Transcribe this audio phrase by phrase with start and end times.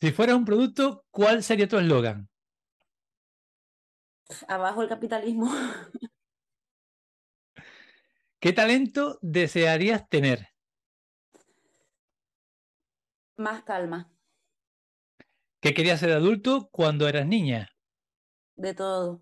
[0.00, 2.30] Si fueras un producto, ¿cuál sería tu eslogan?
[4.48, 5.50] Abajo el capitalismo.
[8.40, 10.48] ¿Qué talento desearías tener?
[13.36, 14.10] Más calma.
[15.60, 17.68] ¿Qué querías ser adulto cuando eras niña?
[18.56, 19.20] De todo.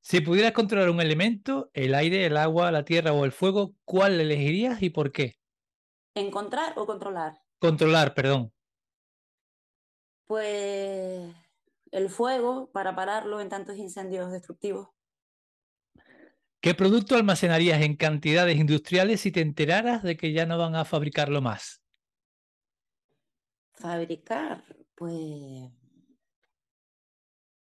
[0.00, 4.18] Si pudieras controlar un elemento, el aire, el agua, la tierra o el fuego, ¿cuál
[4.18, 5.36] elegirías y por qué?
[6.14, 7.42] ¿Encontrar o controlar?
[7.58, 8.50] Controlar, perdón.
[10.28, 11.34] Pues
[11.90, 14.90] el fuego para pararlo en tantos incendios destructivos.
[16.60, 20.84] ¿Qué producto almacenarías en cantidades industriales si te enteraras de que ya no van a
[20.84, 21.82] fabricarlo más?
[23.72, 24.64] Fabricar,
[24.94, 25.72] pues...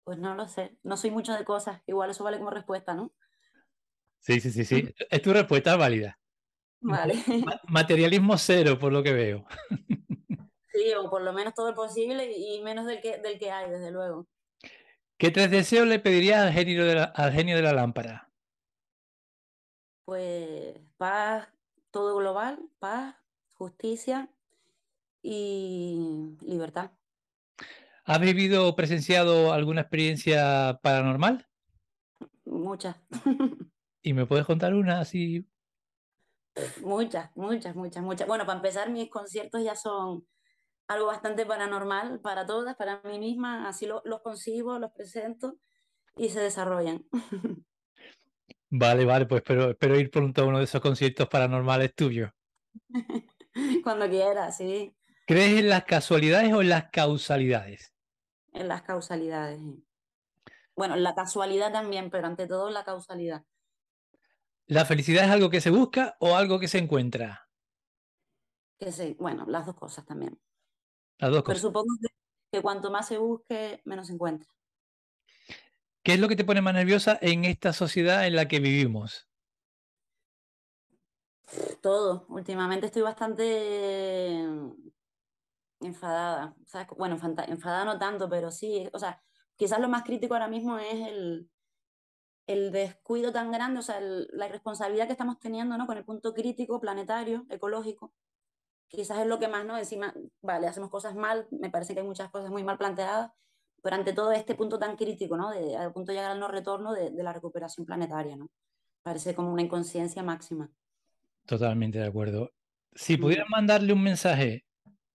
[0.03, 0.77] Pues no lo sé.
[0.83, 1.83] No soy mucho de cosas.
[1.87, 3.15] Igual eso vale como respuesta, ¿no?
[4.19, 4.93] Sí, sí, sí, sí.
[5.09, 6.19] Es tu respuesta válida.
[6.81, 7.15] Vale.
[7.69, 9.47] Materialismo cero, por lo que veo.
[10.81, 13.69] Sí, o por lo menos todo el posible y menos del que, del que hay,
[13.69, 14.27] desde luego.
[15.19, 18.31] ¿Qué tres deseos le pedirías al genio de la, al genio de la lámpara?
[20.07, 21.49] Pues paz,
[21.91, 23.15] todo global, paz,
[23.53, 24.31] justicia
[25.21, 26.93] y libertad.
[28.07, 31.47] ¿Has vivido o presenciado alguna experiencia paranormal?
[32.47, 32.97] Muchas.
[34.03, 35.47] ¿Y me puedes contar una así?
[36.81, 38.27] Muchas, muchas, muchas, muchas.
[38.27, 40.25] Bueno, para empezar, mis conciertos ya son
[40.91, 45.57] algo bastante paranormal para todas, para mí misma, así lo, los concibo, los presento
[46.17, 47.07] y se desarrollan.
[48.73, 52.31] Vale, vale, pues espero, espero ir pronto a uno de esos conciertos paranormales tuyos.
[53.83, 54.97] Cuando quieras, sí.
[55.27, 57.93] ¿Crees en las casualidades o en las causalidades?
[58.53, 59.61] En las causalidades.
[60.77, 63.45] Bueno, en la casualidad también, pero ante todo en la causalidad.
[64.69, 67.49] ¿La felicidad es algo que se busca o algo que se encuentra?
[68.79, 70.41] Que se, bueno, las dos cosas también.
[71.21, 71.63] Las dos Pero cosas.
[71.63, 72.09] supongo que,
[72.53, 74.49] que cuanto más se busque, menos se encuentra.
[76.03, 79.29] ¿Qué es lo que te pone más nerviosa en esta sociedad en la que vivimos?
[81.83, 82.27] Todo.
[82.29, 84.45] Últimamente estoy bastante
[85.81, 86.55] enfadada.
[86.97, 88.89] Bueno, enfadada no tanto, pero sí.
[88.93, 89.23] O sea,
[89.57, 91.51] quizás lo más crítico ahora mismo es el,
[92.47, 95.87] el descuido tan grande, o sea, el- la irresponsabilidad que estamos teniendo ¿no?
[95.87, 98.13] con el punto crítico, planetario, ecológico.
[98.91, 99.79] Quizás es lo que más, ¿no?
[99.79, 100.13] Encima,
[100.43, 103.33] vale, hacemos cosas mal, me parece que hay muchas cosas muy mal planteadas,
[103.83, 105.51] pero ante todo este punto tan crítico, ¿no?
[105.51, 108.49] De, al punto de llegar al no retorno de, de la recuperación planetaria, ¿no?
[109.03, 110.71] Parece como una inconsciencia máxima.
[111.47, 112.51] Totalmente de acuerdo.
[112.95, 113.21] Si Mm.
[113.21, 114.65] pudieras mandarle un mensaje,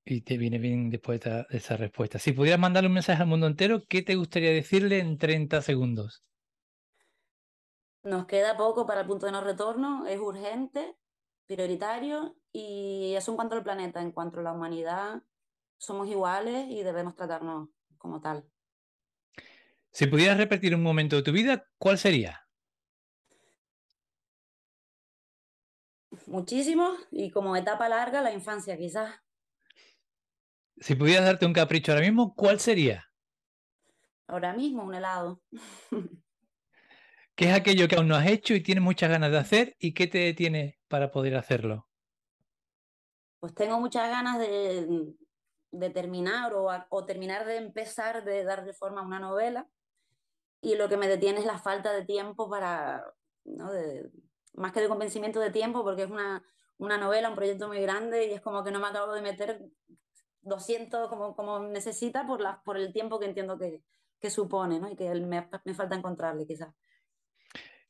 [0.06, 3.22] y te viene bien después de esta- de esa respuesta, si pudieras mandarle un mensaje
[3.24, 6.24] al mundo entero, ¿qué te gustaría decirle en 30 segundos?
[8.04, 10.96] Nos queda poco para el punto de no retorno, es urgente,
[11.48, 15.24] prioritario, y eso en cuanto al planeta, en cuanto a la humanidad,
[15.78, 18.46] somos iguales y debemos tratarnos como tal.
[19.92, 22.46] Si pudieras repetir un momento de tu vida, ¿cuál sería?
[26.28, 29.14] Muchísimo, y como etapa larga, la infancia quizás.
[30.78, 33.06] Si pudieras darte un capricho ahora mismo, ¿cuál sería?
[34.28, 35.42] Ahora mismo, un helado.
[37.36, 39.94] ¿Qué es aquello que aún no has hecho y tienes muchas ganas de hacer y
[39.94, 41.90] qué te detiene para poder hacerlo?
[43.42, 45.14] Pues tengo muchas ganas de,
[45.72, 49.68] de terminar o, a- o terminar de empezar de darle forma a una novela
[50.62, 53.04] y lo que me detiene es la falta de tiempo para,
[53.44, 53.74] ¿no?
[53.74, 54.10] de-
[54.54, 56.42] más que de convencimiento de tiempo porque es una,
[56.78, 59.62] una novela, un proyecto muy grande y es como que no me acabo de meter
[60.44, 63.84] 200 como, como necesita por, la, por el tiempo que entiendo que,
[64.22, 64.90] que supone ¿no?
[64.90, 66.74] y que me, me falta encontrarle quizás.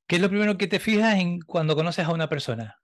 [0.08, 2.82] ¿Qué es lo primero que te fijas en cuando conoces a una persona?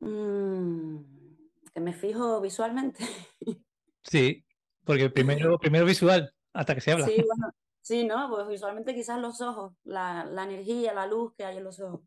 [0.00, 0.98] Mm,
[1.72, 3.04] que me fijo visualmente.
[4.08, 4.46] Sí,
[4.84, 7.06] porque primero, primero visual, hasta que se habla.
[7.06, 8.30] Sí, bueno, sí, ¿no?
[8.30, 12.02] Pues visualmente quizás los ojos, la, la energía, la luz que hay en los ojos.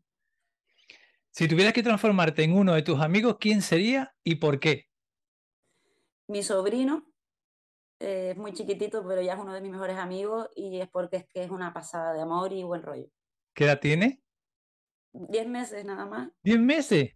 [1.30, 4.86] Si tuvieras que transformarte en uno de tus amigos, ¿quién sería y por qué?
[6.26, 7.12] Mi sobrino
[8.00, 11.18] eh, es muy chiquitito, pero ya es uno de mis mejores amigos y es porque
[11.18, 13.08] es que es una pasada de amor y buen rollo.
[13.52, 14.22] ¿Qué edad tiene?
[15.12, 17.10] Diez meses nada más, ¿Diez meses?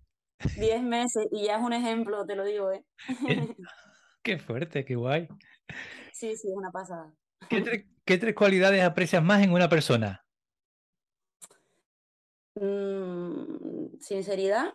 [0.55, 2.85] Diez meses y ya es un ejemplo, te lo digo, ¿eh?
[4.23, 5.29] Qué fuerte, qué guay.
[6.13, 7.13] Sí, sí, es una pasada.
[7.49, 10.25] ¿Qué, tre- qué tres cualidades aprecias más en una persona?
[12.57, 14.75] Mm, sinceridad,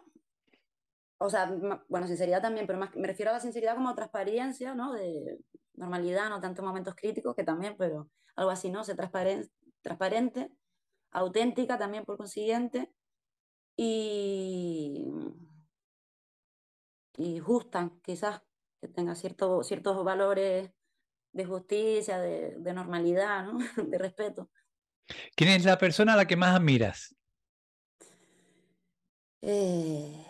[1.18, 1.52] o sea,
[1.90, 4.94] bueno, sinceridad también, pero más, me refiero a la sinceridad como transparencia, ¿no?
[4.94, 5.40] De
[5.74, 8.84] normalidad, no tanto momentos críticos, que también, pero algo así, ¿no?
[8.84, 9.50] Ser transparente,
[9.82, 10.52] transparente,
[11.12, 12.94] auténtica también por consiguiente,
[13.78, 15.06] y,
[17.20, 18.42] y justa, quizás.
[18.80, 20.72] que tenga cierto, ciertos valores
[21.34, 23.60] de justicia, de, de normalidad, ¿no?
[23.90, 24.50] de respeto.
[25.36, 27.16] ¿Quién es la persona a la que más admiras?
[29.42, 30.26] Eh,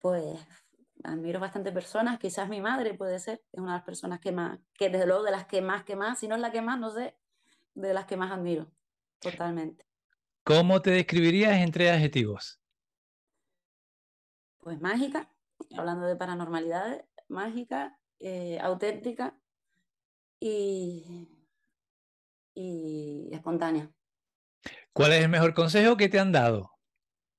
[0.00, 0.38] pues
[1.04, 4.58] admiro bastante personas, quizás mi madre puede ser, es una de las personas que más,
[4.74, 6.78] que desde luego de las que más, que más, si no es la que más,
[6.78, 7.16] no sé,
[7.74, 8.70] de las que más admiro,
[9.20, 9.84] totalmente.
[10.44, 12.60] ¿Cómo te describirías en tres adjetivos?
[14.60, 15.31] Pues mágica,
[15.76, 19.38] hablando de paranormalidades, mágica, eh, auténtica
[20.40, 21.28] y,
[22.54, 23.90] y espontánea.
[24.92, 26.70] ¿Cuál es el mejor consejo que te han dado?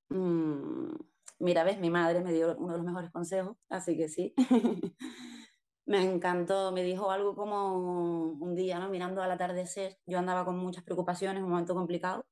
[0.09, 0.95] Mm,
[1.39, 4.33] mira, ves, mi madre me dio uno de los mejores consejos, así que sí.
[5.85, 8.89] me encantó, me dijo algo como un día, ¿no?
[8.89, 12.25] Mirando al atardecer, yo andaba con muchas preocupaciones, un momento complicado.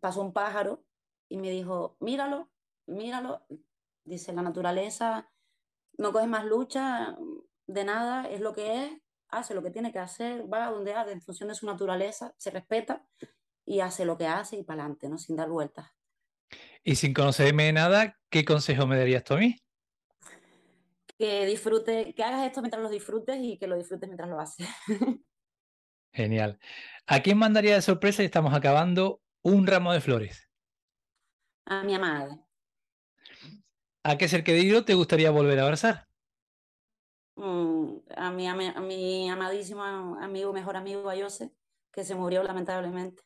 [0.00, 0.84] Pasó un pájaro
[1.28, 2.50] y me dijo, míralo,
[2.86, 3.46] míralo.
[4.04, 5.30] Dice, la naturaleza
[5.98, 7.16] no coge más lucha
[7.66, 8.92] de nada, es lo que es,
[9.28, 12.50] hace lo que tiene que hacer, va donde hace, en función de su naturaleza, se
[12.50, 13.06] respeta
[13.64, 15.18] y hace lo que hace y para adelante, ¿no?
[15.18, 15.86] Sin dar vueltas.
[16.84, 19.56] Y sin conocerme de nada, ¿qué consejo me darías tú a mí?
[21.16, 24.66] Que disfrute, que hagas esto mientras lo disfrutes y que lo disfrutes mientras lo haces.
[26.12, 26.58] Genial.
[27.06, 30.50] ¿A quién mandaría de sorpresa y estamos acabando un ramo de flores?
[31.66, 32.44] A mi amada.
[34.04, 36.08] ¿A qué ser querido te gustaría volver a abrazar?
[37.36, 41.52] Mm, a, mi, a, mi, amadísimo amigo, mejor amigo Ayose,
[41.92, 43.22] que se murió lamentablemente.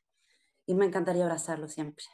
[0.67, 2.05] Y me encantaría abrazarlo siempre.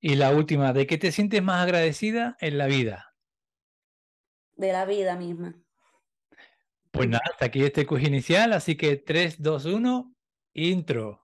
[0.00, 3.14] Y la última, ¿de qué te sientes más agradecida en la vida?
[4.56, 5.54] De la vida misma.
[6.90, 10.14] Pues nada, hasta aquí este quiz inicial, así que 3, 2, 1,
[10.52, 11.23] intro.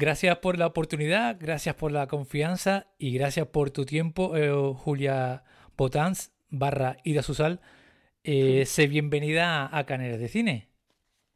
[0.00, 5.44] Gracias por la oportunidad, gracias por la confianza y gracias por tu tiempo, eh, Julia
[5.76, 7.60] Botanz barra Ida Susal.
[8.24, 10.68] Eh, sé bienvenida a Caneras de Cine.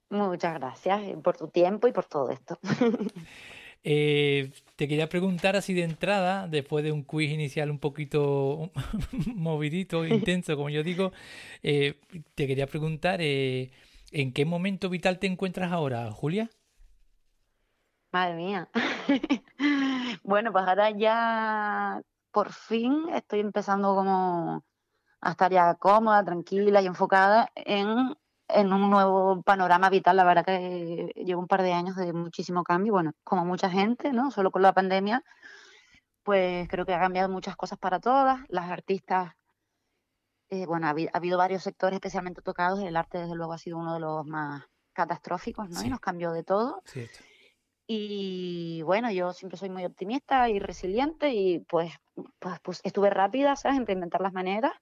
[0.08, 2.58] Muchas gracias eh, por tu tiempo y por todo esto.
[3.82, 8.70] te quería preguntar así de entrada, después de un quiz inicial un poquito
[9.26, 11.12] movidito, intenso, como yo digo,
[11.60, 16.48] te quería preguntar, ¿en qué momento vital te encuentras ahora, Julia?
[18.14, 18.68] Madre mía.
[20.22, 24.64] bueno, pues ahora ya por fin estoy empezando como
[25.20, 28.14] a estar ya cómoda, tranquila y enfocada en,
[28.46, 30.16] en un nuevo panorama vital.
[30.16, 32.92] La verdad que llevo un par de años de muchísimo cambio.
[32.92, 34.30] Bueno, como mucha gente, ¿no?
[34.30, 35.24] Solo con la pandemia,
[36.22, 38.38] pues creo que ha cambiado muchas cosas para todas.
[38.46, 39.32] Las artistas,
[40.50, 42.78] eh, bueno, ha, habido varios sectores especialmente tocados.
[42.78, 45.82] El arte, desde luego, ha sido uno de los más catastróficos, ¿no?
[45.82, 46.80] Y nos cambió de todo.
[46.84, 47.18] Cierto.
[47.86, 51.92] Y bueno, yo siempre soy muy optimista y resiliente y pues,
[52.38, 53.76] pues, pues, estuve rápida, ¿sabes?
[53.76, 54.72] En implementar las maneras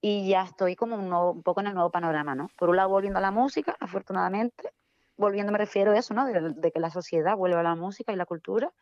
[0.00, 2.48] y ya estoy como un, un, poco en el nuevo panorama, ¿no?
[2.56, 4.72] Por un lado volviendo a la música, afortunadamente,
[5.16, 6.24] volviendo me refiero a eso, ¿no?
[6.24, 8.72] De, de, que la sociedad vuelva a la música y la cultura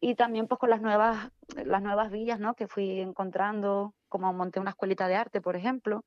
[0.00, 1.30] y también pues con las nuevas,
[1.64, 2.54] las nuevas vías, ¿no?
[2.54, 6.04] Que fui encontrando, como monté una escuelita de arte, por ejemplo,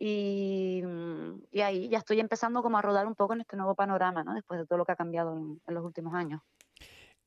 [0.00, 4.24] Mm, y, ahí ya estoy empezando como a rodar un poco en este nuevo panorama,
[4.24, 4.34] ¿no?
[4.34, 6.40] Después de todo lo que ha cambiado en, los últimos años.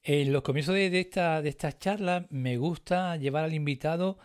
[0.01, 4.17] En los comienzos de, esta, de estas charlas me gusta llevar al invitado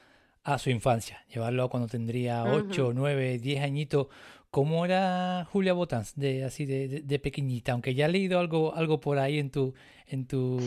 [0.43, 4.09] a su infancia, llevarlo a cuando tendría 8, 9, 10 añitos.
[4.51, 7.73] ¿Cómo era Julia Botans de así de, de, pequeñita?
[7.73, 9.75] Aunque ya he leído algo, algo por ahí en tu,
[10.07, 10.59] en tu,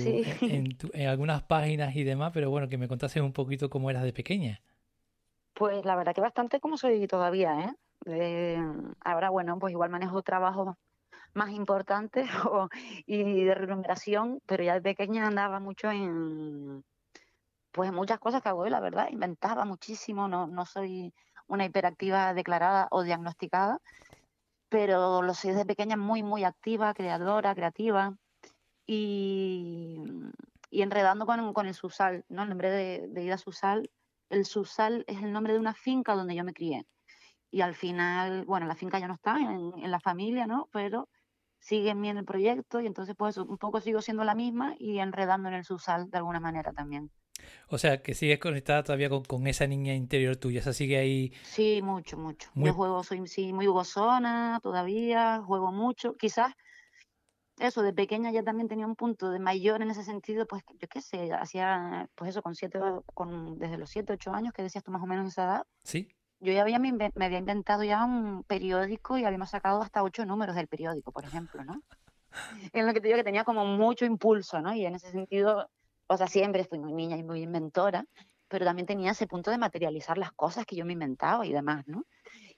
[0.42, 4.04] en, en, algunas páginas y demás, pero bueno, que me contases un poquito cómo eras
[4.04, 4.62] de pequeña.
[5.54, 8.58] Pues la verdad que bastante como soy todavía, ¿eh?
[9.04, 10.76] ahora bueno, pues igual manejo trabajos
[11.34, 12.28] más importantes
[13.06, 16.84] y de remuneración, pero ya de pequeña andaba mucho en
[17.72, 21.14] pues muchas cosas que hago la verdad, inventaba muchísimo, no, no soy
[21.48, 23.80] una hiperactiva declarada o diagnosticada,
[24.70, 28.16] pero lo soy desde pequeña muy, muy activa, creadora, creativa
[28.86, 30.02] y,
[30.70, 32.44] y enredando con, con, el Susal, ¿no?
[32.44, 33.90] El nombre de, de Ida Susal,
[34.32, 36.86] el Susal es el nombre de una finca donde yo me crié.
[37.52, 40.70] Y al final, bueno, la finca ya no está en, en la familia, ¿no?
[40.72, 41.10] Pero
[41.60, 45.50] siguen bien el proyecto y entonces pues un poco sigo siendo la misma y enredando
[45.50, 47.12] en el Susal de alguna manera también.
[47.68, 51.34] O sea, que sigues conectada todavía con, esa niña interior tuya, esa sigue ahí.
[51.44, 52.50] Sí, mucho, mucho.
[52.56, 56.16] Yo juego, soy sí, muy gozona todavía, juego mucho.
[56.18, 56.54] Quizás
[57.60, 60.88] eso, de pequeña ya también tenía un punto de mayor en ese sentido, pues yo
[60.88, 62.80] qué sé, hacía, pues eso, con siete,
[63.14, 65.68] con, desde los siete, ocho años, que decías tú más o menos esa edad.
[65.84, 66.08] Sí.
[66.40, 70.26] Yo ya había, me, me había inventado ya un periódico y habíamos sacado hasta ocho
[70.26, 71.82] números del periódico, por ejemplo, ¿no?
[72.74, 74.74] en lo que te digo que tenía como mucho impulso, ¿no?
[74.74, 75.70] Y en ese sentido
[76.12, 78.06] o sea, siempre fui muy niña y muy inventora,
[78.50, 81.88] pero también tenía ese punto de materializar las cosas que yo me inventaba y demás,
[81.88, 82.04] ¿no?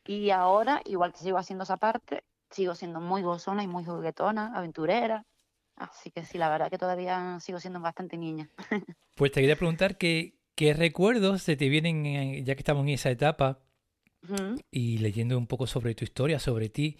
[0.04, 2.24] Y ahora, igual que sigo haciendo esa parte,
[2.54, 5.26] sigo siendo muy gozona y muy juguetona, aventurera.
[5.76, 8.50] Así que sí, la verdad que todavía sigo siendo bastante niña.
[9.16, 12.90] Pues te quería preguntar qué, qué recuerdos se te vienen, eh, ya que estamos en
[12.90, 13.60] esa etapa,
[14.72, 16.98] y leyendo un poco sobre tu historia, sobre ti,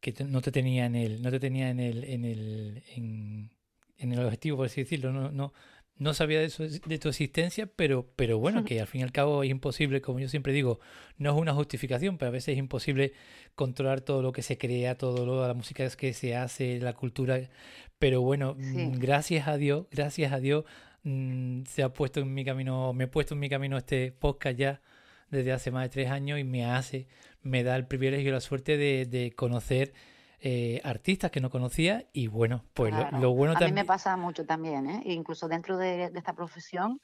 [0.00, 3.50] que no te tenía en el, no te tenía en el, en el, en,
[3.98, 5.12] en el objetivo, por así decirlo.
[5.12, 5.52] No, no,
[5.98, 9.42] no sabía de, de tu existencia, pero, pero bueno, que al fin y al cabo
[9.42, 10.80] es imposible, como yo siempre digo,
[11.18, 13.12] no es una justificación, pero a veces es imposible
[13.54, 17.40] controlar todo lo que se crea, todo lo, la música que se hace, la cultura.
[17.98, 20.64] Pero bueno, mm, gracias a Dios, gracias a Dios,
[21.04, 24.58] mm, se ha puesto en mi camino, me he puesto en mi camino este podcast
[24.58, 24.82] ya
[25.30, 27.08] desde hace más de tres años y me hace,
[27.42, 29.92] me da el privilegio y la suerte de, de conocer
[30.40, 33.70] eh, artistas que no conocía y bueno, pues lo, bueno también...
[33.70, 35.02] A mí me pasa mucho también, ¿eh?
[35.06, 37.00] incluso dentro de, esta profesión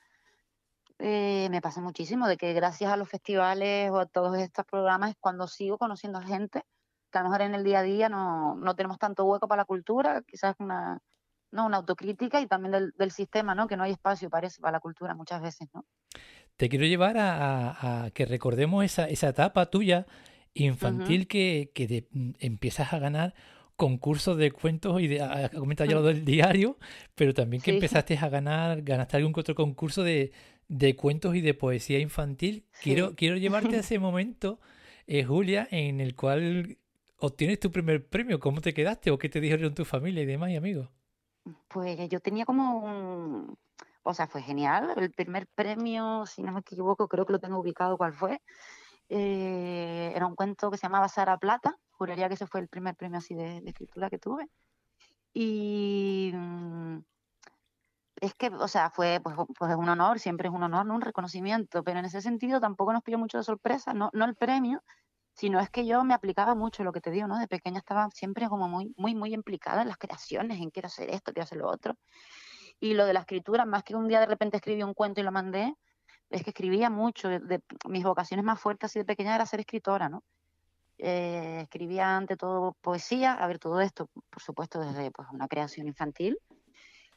[0.99, 5.15] eh, me pasa muchísimo de que gracias a los festivales o a todos estos programas
[5.19, 6.63] cuando sigo conociendo a gente
[7.11, 9.63] que a lo mejor en el día a día no, no tenemos tanto hueco para
[9.63, 10.99] la cultura, quizás una,
[11.53, 11.67] ¿no?
[11.67, 13.67] una autocrítica y también del, sistema, ¿no?
[13.67, 15.69] que no hay espacio parece para la cultura muchas veces.
[15.73, 15.85] ¿no?
[16.57, 20.07] Te quiero llevar a, a que recordemos esa, esa etapa tuya
[20.55, 23.35] infantil que, que mm, empiezas a ganar
[23.77, 26.79] concursos de cuentos y de, has comentado ya lo del diario,
[27.15, 30.33] pero también que empezaste a ganar, ganaste algún otro concurso de,
[30.69, 32.67] de cuentos y de poesía infantil.
[32.83, 34.61] Quiero, quiero llevarte a ese momento,
[35.07, 36.79] eh, Julia, en el cual
[37.19, 38.39] obtienes tu primer premio.
[38.39, 40.89] ¿Cómo te quedaste o qué te dijeron tu familia y demás y amigos?
[41.69, 43.59] Pues yo tenía como un...
[44.05, 44.95] O sea, fue genial.
[44.97, 48.41] El primer premio, si no me equivoco, creo que lo tengo ubicado cuál fue.
[49.15, 52.97] Eh, era un cuento que se llamaba Sara Plata, juraría que ese fue el primer
[52.97, 54.49] premio así de, escritura que tuve.
[55.35, 56.99] Y mm,
[58.23, 60.95] es que, o sea, fue pues, pues un honor, siempre es un honor, ¿no?
[60.95, 64.35] un reconocimiento, pero en ese sentido tampoco nos pilló mucho de sorpresa, no, no el
[64.35, 64.83] premio,
[65.35, 67.39] sino es que yo me aplicaba mucho lo que te digo, ¿no?
[67.39, 71.11] De pequeña estaba siempre como muy, muy, muy implicada en las creaciones, en quiero hacer
[71.11, 71.97] esto, quiero hacer lo otro.
[72.81, 75.25] Y lo de la escritura, más que un día de repente escribí un cuento y
[75.25, 75.75] lo mandé,
[76.33, 80.09] es que escribía mucho, de, mis vocaciones más fuertes así de pequeña era ser escritora,
[80.09, 80.23] ¿no?
[80.99, 85.87] Eh, escribía ante todo poesía, a ver, todo esto, por supuesto, desde pues, una creación
[85.87, 86.39] infantil,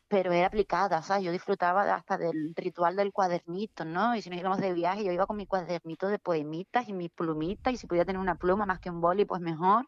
[0.08, 1.24] pero era aplicada, ¿sabes?
[1.24, 4.16] Yo disfrutaba hasta del ritual del cuadernito, ¿no?
[4.16, 7.10] Y si nos íbamos de viaje, yo iba con mi cuadernito de poemitas y mi
[7.10, 9.88] plumita, y si podía tener una pluma más que un boli, pues mejor.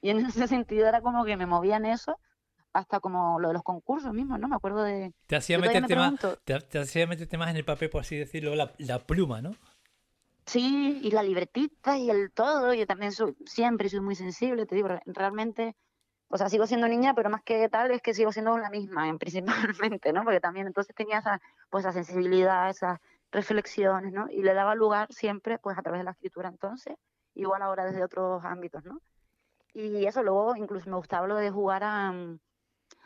[0.00, 2.18] Y en ese sentido era como que me movía en eso
[2.72, 4.48] hasta como lo de los concursos mismos, ¿no?
[4.48, 5.12] Me acuerdo de...
[5.26, 8.72] Te hacía, meterte más, te, hacía meterte más en el papel, por así decirlo, la,
[8.78, 9.54] la, pluma, ¿no?
[10.46, 12.74] Sí, y la libretita y el todo.
[12.74, 15.76] Yo también soy, siempre soy muy sensible, te digo, realmente,
[16.28, 19.08] o sea, sigo siendo niña, pero más que tal es que sigo siendo la misma,
[19.08, 19.18] en,
[19.92, 20.22] principalmente, ¿no?
[20.24, 23.00] Porque también entonces tenía esa, pues, esa sensibilidad, esas
[23.32, 24.28] reflexiones, ¿no?
[24.30, 26.94] Y le daba lugar siempre, pues, a través de la escritura entonces,
[27.34, 29.00] igual ahora desde otros ámbitos, ¿no?
[29.72, 32.12] Y eso luego incluso me gustaba lo de jugar a,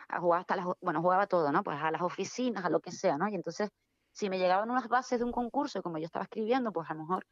[0.08, 1.62] a jugar hasta las, bueno, jugaba todo, ¿no?
[1.62, 3.28] Pues a las oficinas, a lo que sea, ¿no?
[3.28, 3.70] Y entonces,
[4.12, 7.00] si me llegaban unas bases de un concurso, como yo estaba escribiendo, pues a lo
[7.00, 7.26] mejor,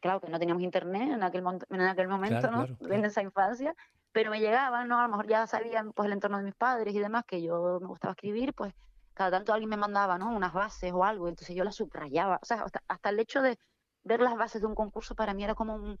[0.00, 2.66] claro que no teníamos internet en aquel, en aquel momento, ¿no?
[2.80, 3.74] En esa infancia,
[4.12, 4.98] pero me llegaban, ¿no?
[4.98, 7.78] A lo mejor ya sabían, pues, el entorno de mis padres y demás, que yo
[7.80, 8.74] me gustaba escribir, pues
[9.14, 10.30] cada tanto alguien me mandaba, ¿no?
[10.34, 12.38] Unas bases o algo, entonces yo las subrayaba.
[12.42, 13.58] O sea, hasta, hasta el hecho de
[14.04, 15.98] ver las bases de un concurso para mí era como un...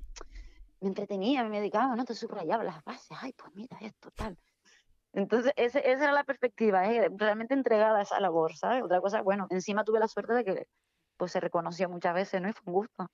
[0.80, 2.02] Me entretenía, me dedicaba, ¿no?
[2.02, 4.36] Entonces subrayaba las bases, ay, pues mira esto, tal.
[5.14, 7.08] Entonces, ese, esa era la perspectiva, ¿eh?
[7.16, 8.82] realmente entregada a esa labor, ¿sabes?
[8.82, 10.66] Otra cosa, bueno, encima tuve la suerte de que
[11.18, 12.48] pues se reconoció muchas veces, ¿no?
[12.48, 13.06] Y fue un gusto.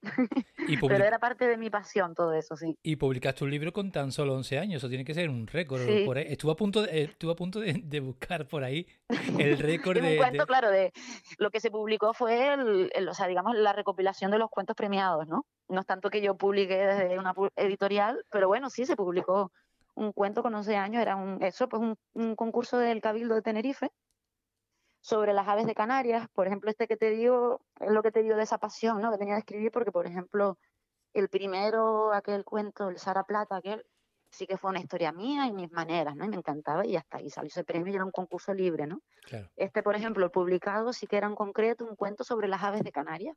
[0.67, 2.79] Y, Pero era parte de mi pasión todo eso, sí.
[2.83, 5.83] y publicaste un libro con tan solo 11 años, eso tiene que ser un récord.
[5.83, 6.05] Sí.
[6.07, 6.25] Por ahí.
[6.29, 8.87] Estuve a punto, de, estuve a punto de, de buscar por ahí
[9.39, 10.93] el récord Es un de, cuento, de- claro, de
[11.39, 14.75] lo que se publicó fue, el, el- o sea, digamos, la recopilación de los cuentos
[14.77, 15.45] premiados, ¿no?
[15.69, 19.53] No es tanto que yo publiqué desde una editorial, pero bueno, sí se publicó
[19.99, 23.43] un cuento con 11 años, era un, eso, pues un, un concurso del Cabildo de
[23.43, 23.91] Tenerife
[25.01, 26.29] sobre las aves de Canarias.
[26.33, 29.11] Por ejemplo, este que te digo, es lo que te digo de esa pasión, ¿no?
[29.11, 30.59] Que tenía de escribir, porque, por ejemplo,
[31.15, 33.85] el primero, aquel cuento, el Sara Plata, aquel,
[34.31, 36.25] sí que fue una historia mía y mis maneras, ¿no?
[36.25, 39.01] Y me encantaba y hasta ahí salió ese premio y era un concurso libre, ¿no?
[39.23, 39.51] Claro.
[39.57, 42.83] Este, por ejemplo, el publicado sí que era en concreto un cuento sobre las aves
[42.83, 43.37] de Canarias.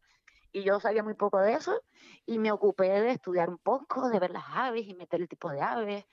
[0.54, 1.82] Y yo sabía muy poco de eso
[2.26, 5.50] y me ocupé de estudiar un poco, de ver las aves y meter el tipo
[5.50, 6.06] de aves.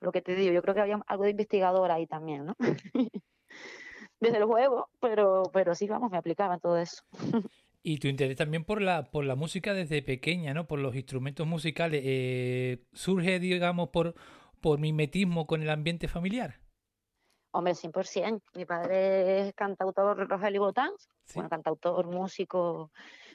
[0.00, 2.54] Lo que te digo, yo creo que había algo de investigador ahí también, ¿no?
[4.20, 7.02] Desde el juego, pero, pero sí, vamos, me aplicaba en todo eso.
[7.82, 10.66] Y tu interés también por la, por la música desde pequeña, ¿no?
[10.66, 12.02] Por los instrumentos musicales.
[12.04, 14.14] eh, ¿Surge, digamos, por,
[14.60, 16.60] por mimetismo con el ambiente familiar?
[17.52, 18.42] Hombre, 100%.
[18.54, 20.90] Mi padre es cantautor Rogelio Botán,
[21.24, 21.34] Sí.
[21.36, 22.90] bueno, cantautor, músico,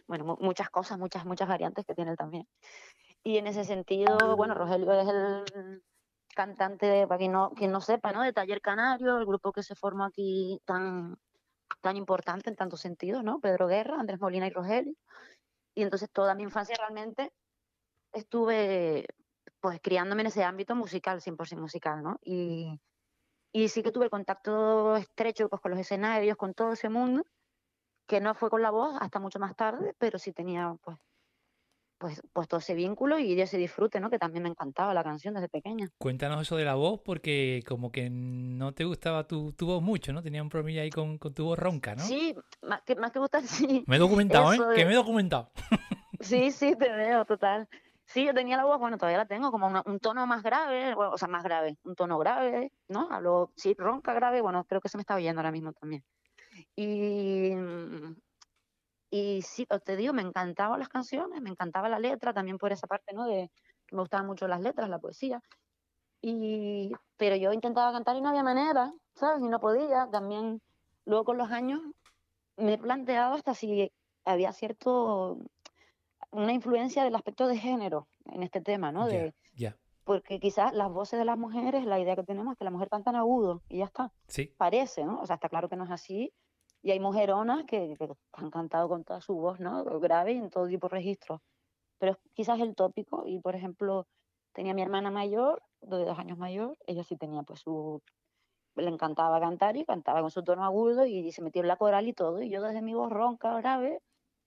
[0.08, 2.46] bueno, mu- muchas cosas, muchas, muchas variantes que tiene él también.
[3.24, 5.84] Y en ese sentido, bueno, Rogelio es el
[6.34, 8.22] cantante, para quien no, quien no sepa, ¿no?
[8.22, 11.18] De Taller Canario, el grupo que se formó aquí tan,
[11.82, 13.40] tan importante en tantos sentidos, ¿no?
[13.40, 14.94] Pedro Guerra, Andrés Molina y Rogelio.
[15.76, 17.32] Y entonces toda mi infancia realmente
[18.14, 19.08] estuve
[19.60, 22.20] pues criándome en ese ámbito musical, 100% musical, ¿no?
[22.22, 22.80] Y,
[23.54, 27.26] y sí que tuve contacto estrecho pues, con los escenarios, con todo ese mundo,
[28.08, 30.98] que no fue con la voz hasta mucho más tarde, pero sí tenía pues,
[32.04, 34.10] pues, pues todo ese vínculo y ese disfrute, ¿no?
[34.10, 35.90] Que también me encantaba la canción desde pequeña.
[35.98, 40.12] Cuéntanos eso de la voz, porque como que no te gustaba tu, tu voz mucho,
[40.12, 40.22] ¿no?
[40.22, 42.04] Tenía un problemilla ahí con, con tu voz ronca, ¿no?
[42.04, 43.86] Sí, más que, más que gustar, sí.
[43.88, 44.58] Me he documentado, ¿eh?
[44.76, 45.50] Que me he documentado.
[46.20, 47.70] Sí, sí, te veo, total.
[48.06, 50.94] Sí, yo tenía la voz, bueno, todavía la tengo, como una- un tono más grave,
[50.94, 53.08] bueno, o sea, más grave, un tono grave, ¿no?
[53.10, 56.04] Hablo, sí, ronca, grave, bueno, creo que se me está oyendo ahora mismo también.
[56.76, 57.52] Y,
[59.16, 62.88] y sí, te digo, me encantaban las canciones, me encantaba la letra, también por esa
[62.88, 63.28] parte, ¿no?
[63.28, 63.52] De
[63.86, 65.40] que me gustaban mucho las letras, la poesía.
[66.20, 69.44] Y, pero yo intentaba cantar y no había manera, ¿sabes?
[69.44, 70.10] Y no podía.
[70.12, 70.64] También,
[71.06, 71.80] luego con los años,
[72.58, 73.92] me he planteado hasta si
[74.26, 75.38] había cierto
[76.32, 79.06] una influencia del aspecto de género en este tema, ¿no?
[79.06, 79.78] De, ya.
[80.06, 82.90] porque quizás las voces de las mujeres, la idea que tenemos es que la mujer
[82.90, 84.56] canta en agudo y ya está, Sí.
[84.58, 85.22] parece, ¿no?
[85.22, 86.34] O sea, está claro que no es así.
[86.84, 89.84] Y hay mujeronas que, que han cantado con toda su voz, ¿no?
[90.00, 91.42] Grave y en todo tipo de registros.
[91.98, 93.24] Pero quizás el tópico.
[93.26, 94.06] Y, por ejemplo,
[94.54, 98.02] tenía mi hermana mayor, de dos años mayor, ella sí tenía pues su...
[98.76, 102.08] Le encantaba cantar y cantaba con su tono agudo y se metió en la coral
[102.08, 102.42] y todo.
[102.42, 104.02] Y yo desde mi voz ronca, grave,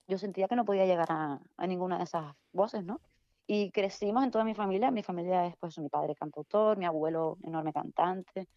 [0.08, 3.00] yo sentía que no podía llegar a, a ninguna de esas voces, ¿no?
[3.46, 4.90] Y crecimos en toda mi familia.
[4.90, 8.48] Mi familia es, pues, mi padre cantautor, mi abuelo enorme cantante.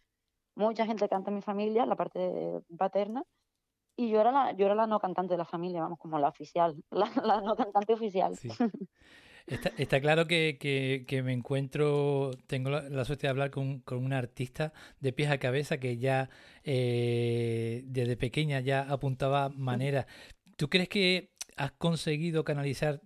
[0.56, 3.24] Mucha gente canta en mi familia, la parte paterna.
[4.00, 6.30] Y yo era la, yo era la no cantante de la familia, vamos, como la
[6.30, 8.36] oficial, la, la no cantante oficial.
[8.38, 8.50] Sí.
[9.48, 13.80] Está, está claro que, que- que me encuentro, tengo la, la suerte de hablar con,
[13.80, 16.30] con una artista de pies a cabeza que ya
[16.64, 20.06] eh, desde pequeña ya apuntaba maneras.
[20.56, 23.02] ¿Tú crees que has conseguido canalizar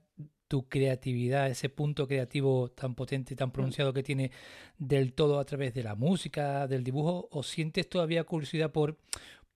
[0.49, 4.29] tu creatividad, ese punto creativo tan potente y tan pronunciado que tiene
[4.77, 8.97] del todo a través de la música, del dibujo, o sientes todavía curiosidad por,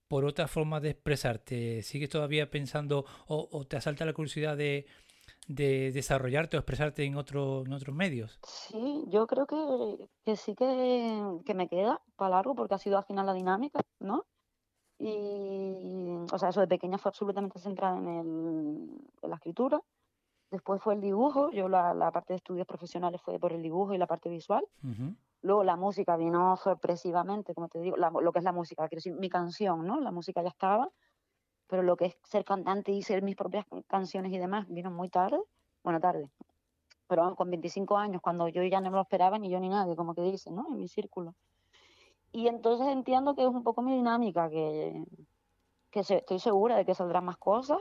[0.07, 1.81] por otra forma de expresarte?
[1.83, 4.85] ¿Sigues todavía pensando o, o te asalta la curiosidad de,
[5.47, 8.39] de desarrollarte o expresarte en, otro, en otros medios?
[8.43, 12.97] Sí, yo creo que, que sí que, que me queda para largo porque ha sido
[12.97, 14.25] al final la dinámica, ¿no?
[14.99, 18.27] Y, o sea, eso de pequeña fue absolutamente centrada en, el,
[19.21, 19.79] en la escritura.
[20.49, 23.93] Después fue el dibujo, yo la, la parte de estudios profesionales fue por el dibujo
[23.93, 24.65] y la parte visual.
[24.81, 25.13] Ujú.
[25.41, 28.99] Luego la música vino sorpresivamente, como te digo, la- lo que es la música, quiero
[28.99, 29.99] decir, mi canción, ¿no?
[30.01, 30.89] La música ya estaba,
[31.67, 35.09] pero lo que es ser cantante y ser mis propias canciones y demás vino muy
[35.09, 35.39] tarde,
[35.83, 36.29] bueno, tarde,
[37.07, 39.95] pero con 25 años, cuando yo ya no me lo esperaba ni yo ni nadie,
[39.95, 40.67] como que dicen, ¿no?
[40.69, 41.35] En mi círculo.
[42.31, 45.03] Y entonces entiendo que es un poco mi dinámica, que,
[45.91, 47.79] que se- estoy segura de que saldrán más cosas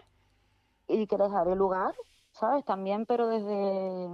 [0.88, 1.94] y que les daré lugar,
[2.32, 2.64] ¿sabes?
[2.64, 4.08] También, pero desde,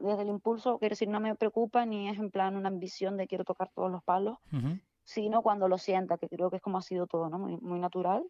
[0.00, 3.26] desde el impulso, quiero decir, no me preocupa ni es en plan una ambición de
[3.28, 4.78] quiero tocar todos los palos, Ujú.
[5.04, 7.38] sino cuando lo sienta, que creo que es como ha sido todo, ¿no?
[7.38, 8.24] Muy, muy natural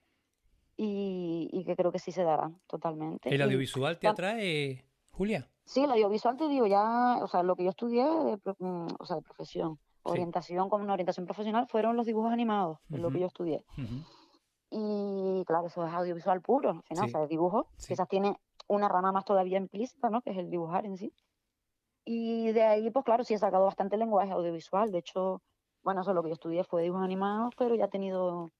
[0.76, 3.28] y, y que creo que sí se dará totalmente.
[3.32, 5.48] ¿El Y audiovisual te tam- atrae, Julia?
[5.64, 9.04] Sí, el audiovisual te digo ya, o sea, lo que yo estudié, de, mm, o
[9.06, 10.10] sea, de profesión, Sí.
[10.12, 13.62] orientación como una orientación profesional, fueron los dibujos animados, es lo que yo estudié.
[13.76, 14.02] Ujú.
[14.70, 17.10] Y claro, eso es audiovisual puro, al final, Sí.
[17.10, 17.66] o sea, es dibujo.
[17.76, 17.88] Sí.
[17.88, 18.36] Quizás tiene
[18.68, 20.22] una rama más todavía implícita, ¿no?
[20.22, 21.12] Que es el dibujar en sí.
[22.12, 24.90] Y de ahí, pues claro, sí he sacado bastante lenguaje audiovisual.
[24.90, 25.42] De hecho,
[25.84, 28.50] bueno, eso lo que yo estudié fue dibujos animados, pero ya he tenido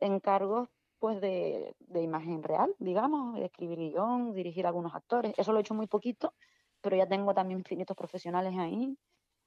[0.00, 5.34] encargos, pues, de, de imagen real, digamos, de escribir guion, dirigir a algunos actores.
[5.36, 6.34] Eso lo he hecho muy poquito,
[6.80, 8.98] pero ya tengo también infinitos profesionales ahí.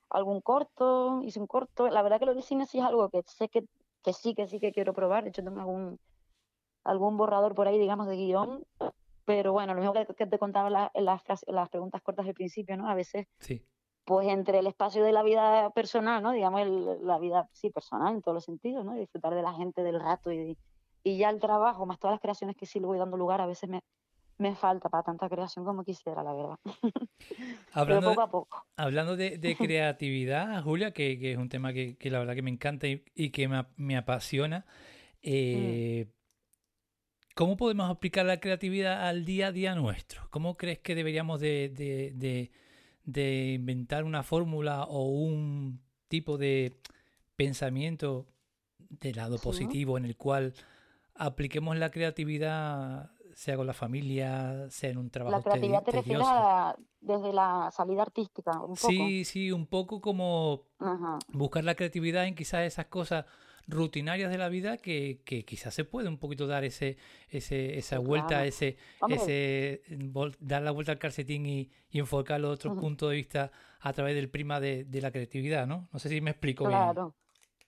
[0.10, 1.90] Algún corto, hice un corto.
[1.90, 3.66] La verdad que lo del cine sí es algo que sé que,
[4.04, 5.24] que sí, que sí que quiero probar.
[5.26, 6.00] De hecho, tengo algún,
[6.86, 8.64] algún borrador por ahí, digamos, de guion.
[9.28, 12.34] Pero bueno, lo mismo que, que te contaba la- en las, las preguntas cortas al
[12.34, 12.90] principio, ¿no?
[12.90, 13.62] A veces, Sí,
[14.06, 16.32] pues entre el espacio de la vida personal, ¿no?
[16.32, 18.96] Digamos, el- la vida, sí, personal en todos los sentidos, ¿no?
[18.96, 20.58] Y disfrutar de la gente, del rato y,
[21.04, 23.48] y ya el trabajo, más todas las creaciones que sí le voy dando lugar, a
[23.48, 23.82] veces me,
[24.40, 26.58] me falta para tanta creación como quisiera, la verdad.
[27.74, 28.66] Hablando de, poco a poco.
[28.78, 32.42] hablando de, de creatividad, Julia, que, que es un tema que, que la verdad que
[32.44, 34.66] me encanta y, y que me, me apasiona,
[35.22, 36.08] eh,
[37.38, 40.28] ¿cómo podemos aplicar la creatividad al día a día nuestro?
[40.32, 42.52] ¿Cómo crees que deberíamos de, de- de-
[43.06, 46.74] de inventar una fórmula o un tipo de
[47.36, 48.26] pensamiento
[48.90, 49.44] de lado Sí.
[49.44, 50.54] positivo en el cual
[51.16, 55.92] apliquemos la creatividad, sea con la familia, sea en un La trabajo creatividad tedi- te
[55.92, 56.28] refieres
[57.00, 58.88] desde la salida artística, un poco.
[58.90, 61.20] Sí, sí, un poco como Ajá.
[61.34, 63.26] buscar la creatividad en quizás esas cosas
[63.68, 66.98] rutinarias de la vida que, que quizás se puede un poquito dar ese,
[67.30, 68.44] ese, esa vuelta, claro.
[68.46, 68.78] ese,
[69.10, 73.52] ese vol- dar la vuelta al calcetín y, y enfocarlo de otro punto de vista
[73.82, 75.90] a través del prima de, de la creatividad, ¿no?
[75.92, 76.80] No sé si me explico bien.
[76.80, 77.14] Claro.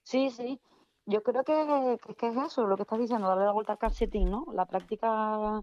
[0.02, 0.58] Sí, sí.
[1.06, 3.78] Yo creo que, que- que es eso, lo que estás diciendo, darle la vuelta al
[3.78, 4.46] calcetín, ¿no?
[4.54, 5.60] La práctica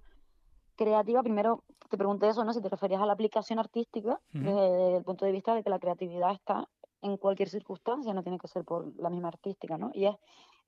[0.76, 2.54] creativa, primero te pregunté eso, ¿no?
[2.54, 5.80] Si te referías a la aplicación artística, desde el punto de vista de que la
[5.80, 6.67] creatividad está
[7.02, 9.92] en cualquier circunstancia, no tiene que ser por la misma artística, ¿no?
[9.94, 10.16] Y es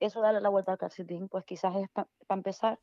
[0.00, 2.78] eso darle la vuelta al calcetín, pues quizás es para empezar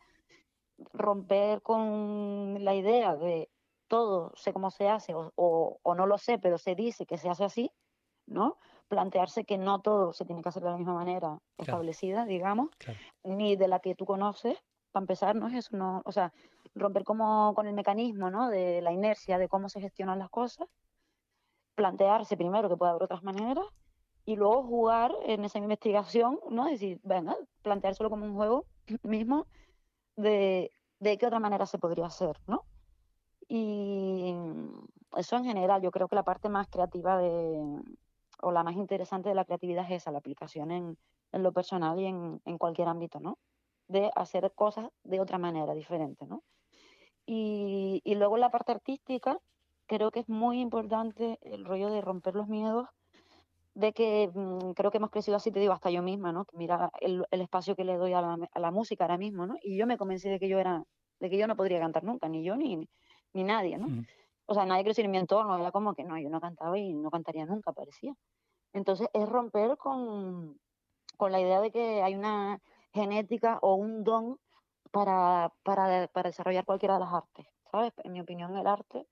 [0.93, 3.49] romper con la idea de
[3.87, 7.17] todo sé cómo se hace o, o- o no lo sé, pero se dice que
[7.17, 7.71] se hace así,
[8.27, 8.57] ¿no?
[8.89, 12.99] Plantearse que no todo se tiene que hacer de la misma manera establecida, digamos, Claro.
[13.23, 14.57] ni de la que tú conoces.
[14.91, 16.33] Para empezar, no es eso, no, o sea,
[16.75, 18.49] romper como con el mecanismo, ¿no?
[18.49, 20.67] De la inercia de cómo se gestionan las cosas,
[21.77, 23.65] plantearse primero que puede haber otras maneras
[24.25, 26.65] y luego jugar en esa investigación, ¿no?
[26.65, 28.65] Decir, venga, planteárselo como un juego
[29.03, 29.45] mismo
[30.17, 32.65] de, de qué otra manera se podría hacer, ¿no?
[33.47, 34.33] Y
[35.15, 37.81] eso en general, yo creo que la parte más creativa de,
[38.41, 40.97] o la más interesante de la creatividad es esa, la aplicación en,
[41.31, 43.37] en lo personal y en, en cualquier ámbito, ¿no?
[43.87, 46.43] De hacer cosas de otra manera, diferente, ¿no?
[47.27, 49.37] Y, y luego la parte artística,
[49.87, 52.87] creo que es muy importante el rollo de romper los miedos,
[53.73, 56.45] de que mm, creo que hemos crecido así, te digo, hasta yo misma, ¿no?
[56.45, 59.45] Que mira el, el espacio que le doy a la, a la música ahora mismo,
[59.45, 59.55] ¿no?
[59.61, 60.83] Y yo me convencí de que yo era,
[61.19, 62.87] de que yo no podría cantar nunca, ni yo ni,
[63.33, 63.85] ni nadie, ¿no?
[63.87, 64.05] Ujú.
[64.47, 66.93] O sea, nadie creció en mi entorno, era como que no, yo no cantaba y
[66.93, 68.13] no cantaría nunca, parecía.
[68.73, 70.59] Entonces es romper con,
[71.17, 72.59] con la idea de que hay una
[72.93, 74.39] genética o un don
[74.91, 77.93] para, para, para desarrollar cualquiera de las artes, ¿sabes?
[78.03, 79.05] En mi opinión, el arte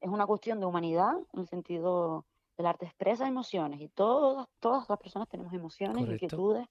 [0.00, 2.24] es una cuestión de humanidad, en el sentido,
[2.56, 6.24] el arte expresa emociones y todas, todas las personas tenemos emociones, Correcto.
[6.24, 6.68] inquietudes.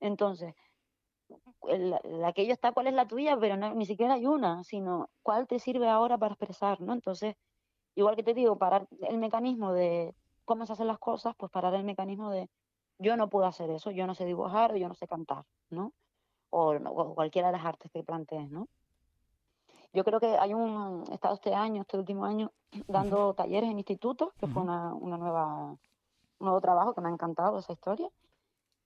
[0.00, 0.54] Entonces,
[1.68, 3.36] el- la que yo está, ¿cuál es la tuya?
[3.38, 6.92] Pero no, ni siquiera hay una, sino cuál te sirve ahora para expresar, ¿no?
[6.92, 7.36] Entonces,
[7.94, 11.74] igual que te digo, parar el mecanismo de cómo se hacen las cosas, pues parar
[11.74, 12.48] el mecanismo de
[12.98, 15.92] yo no puedo hacer eso, yo no sé dibujar o yo no sé cantar, ¿no?
[16.50, 18.68] O, no- o cualquiera de las artes que plantees, ¿no?
[19.92, 22.52] Yo creo que hay un, he estado este año, este último año,
[22.88, 24.68] dando talleres en institutos, que fue Ujú.
[24.68, 25.78] una, una nueva, un
[26.40, 28.08] nuevo trabajo que me ha encantado esa historia.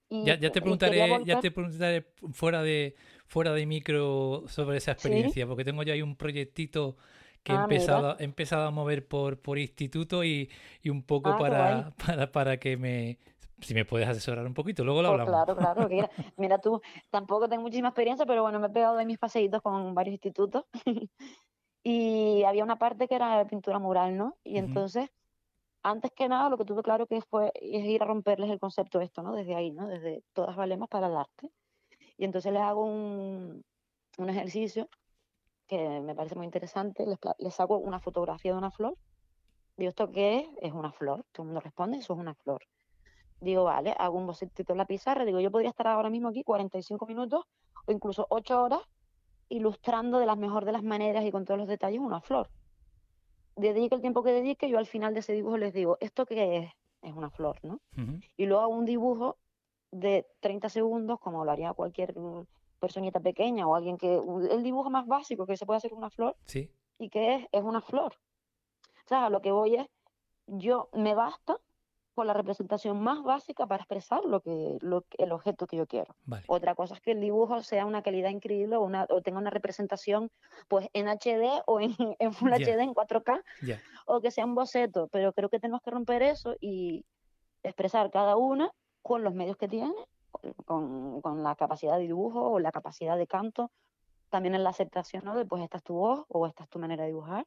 [0.08, 4.78] Y, Ya, ya te quería preguntaré, ya te preguntaré fuera de, fuera de micro sobre
[4.78, 5.12] esa Sí.
[5.12, 6.96] experiencia, porque tengo ya ahí un proyectito
[7.42, 7.72] que he Ah, mira.
[7.74, 10.50] empezado, he empezado a mover por, por instituto y,
[10.82, 13.18] y un poco Ah, para, para, para que me,
[13.60, 15.46] si me puedes asesorar un poquito, luego lo Pues hablamos.
[15.46, 16.10] claro, claro, que quieras.
[16.36, 19.94] Mira tú, tampoco tengo muchísima experiencia, pero bueno, me he pegado de mis paseitos con
[19.94, 20.64] varios institutos.
[21.84, 24.36] y había una parte que era de pintura mural, ¿no?
[24.44, 24.66] Y Ujú.
[24.66, 25.10] entonces,
[25.82, 29.00] antes que nada, lo que tuve claro que fue es ir a romperles el concepto
[29.00, 29.34] esto, ¿no?
[29.34, 29.86] Desde ahí, ¿no?
[29.88, 31.50] Desde todas valemos para el arte.
[32.18, 33.62] Y entonces les hago un,
[34.18, 34.88] un ejercicio
[35.68, 37.06] que me parece muy interesante.
[37.06, 38.96] Les, les hago una fotografía de una flor.
[39.76, 40.48] Digo, ¿esto qué es?
[40.62, 41.24] Es una flor.
[41.32, 42.62] Todo el mundo responde, eso es una flor.
[43.40, 46.42] Digo, vale, hago un bocetito en la pizarra, digo, yo podría estar ahora mismo aquí
[46.42, 47.44] 45 minutos
[47.86, 48.80] o incluso 8 horas
[49.48, 52.50] ilustrando de la mejor de las maneras y con todos los detalles una flor.
[53.54, 56.56] Dedique el tiempo que dedique, yo al final de ese dibujo les digo, ¿esto qué
[56.58, 56.72] es?
[57.02, 57.80] Es una flor, ¿no?
[58.36, 59.38] Y luego hago un dibujo
[59.92, 62.14] de 30 segundos, como lo haría cualquier
[62.80, 64.20] personita pequeña o alguien que...
[64.50, 66.36] El dibujo más básico que se puede hacer una flor.
[66.44, 66.70] Sí.
[66.98, 67.46] ¿Y qué es?
[67.52, 68.14] Es una flor.
[69.04, 69.86] O sea, lo que voy es,
[70.46, 71.58] yo me basta
[72.16, 76.16] con la representación más básica para expresar lo que, lo, el objeto que yo quiero.
[76.46, 79.50] Otra cosa es que el dibujo sea una calidad increíble o, una, o tenga una
[79.50, 80.30] representación
[80.66, 83.42] pues en HD o en, en Full HD, en 4K,
[84.06, 87.04] o que sea un boceto, pero creo que tenemos que romper eso y
[87.62, 89.94] expresar cada una con los medios que tiene,
[90.64, 93.70] con, con la capacidad de dibujo o la capacidad de canto,
[94.30, 95.36] también en la aceptación ¿no?
[95.36, 97.46] de pues esta es tu voz o esta es tu manera de dibujar,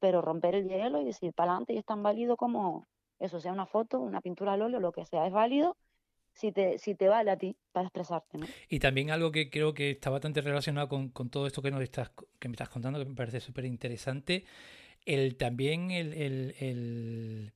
[0.00, 2.88] pero romper el hielo y decir para adelante y es tan válido como
[3.20, 5.76] eso sea una foto, una pintura al óleo, lo que sea, es válido
[6.32, 8.38] si te, si te vale a ti para expresarte.
[8.38, 8.46] ¿no?
[8.68, 11.82] Y también algo que creo que está bastante relacionado con, con todo esto que, nos
[11.82, 14.44] estás, que me estás contando, que me parece súper interesante,
[15.04, 17.52] el, también el, el, el,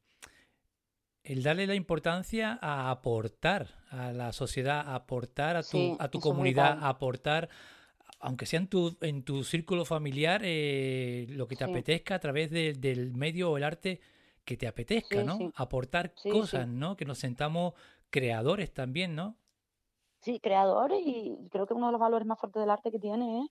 [1.23, 6.21] el, darle la importancia a aportar a la sociedad, a aportar a tu, a tu
[6.21, 7.49] comunidad, a aportar
[8.21, 12.51] aunque sea en tu, en tu círculo familiar, eh, lo que te apetezca a través
[12.51, 14.01] del medio o el arte
[14.45, 15.39] que te apetezca, ¿no?
[15.57, 16.97] Aportar cosas, ¿no?
[16.97, 17.75] Que nos sentamos
[18.11, 19.37] creadores también, ¿no?
[20.21, 23.43] Sí, creadores y creo que uno de los valores más fuertes del arte que tiene
[23.43, 23.51] es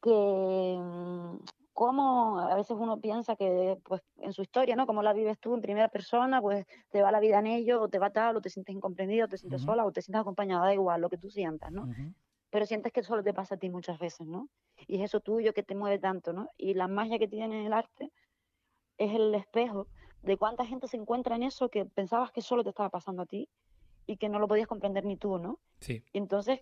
[0.00, 1.36] que mm,
[1.72, 4.86] como a veces uno piensa que pues en su historia, ¿no?
[4.86, 7.88] Como la vives tú en primera persona, pues te va la vida en ello, o
[7.88, 10.66] te va tal, o te sientes incomprendido, o te sientes sola, o te sientes acompañada,
[10.66, 11.88] da igual lo que tú sientas, ¿no?
[12.50, 14.48] Pero sientes que solo te pasa a ti muchas veces, ¿no?
[14.86, 16.48] Y es eso tuyo que te mueve tanto, ¿no?
[16.56, 18.12] Y la magia que tiene el arte
[18.98, 19.86] es el espejo
[20.22, 23.26] de cuánta gente se encuentra en eso que pensabas que solo te estaba pasando a
[23.26, 23.48] ti
[24.06, 25.58] y que no lo podías comprender ni tú, ¿no?
[25.80, 26.02] Sí.
[26.12, 26.60] Y entonces,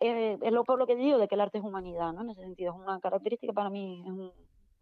[0.00, 2.22] eh, es lo por lo que digo de que el arte es humanidad, ¿no?
[2.22, 4.32] En ese sentido, es una característica para mí, es un,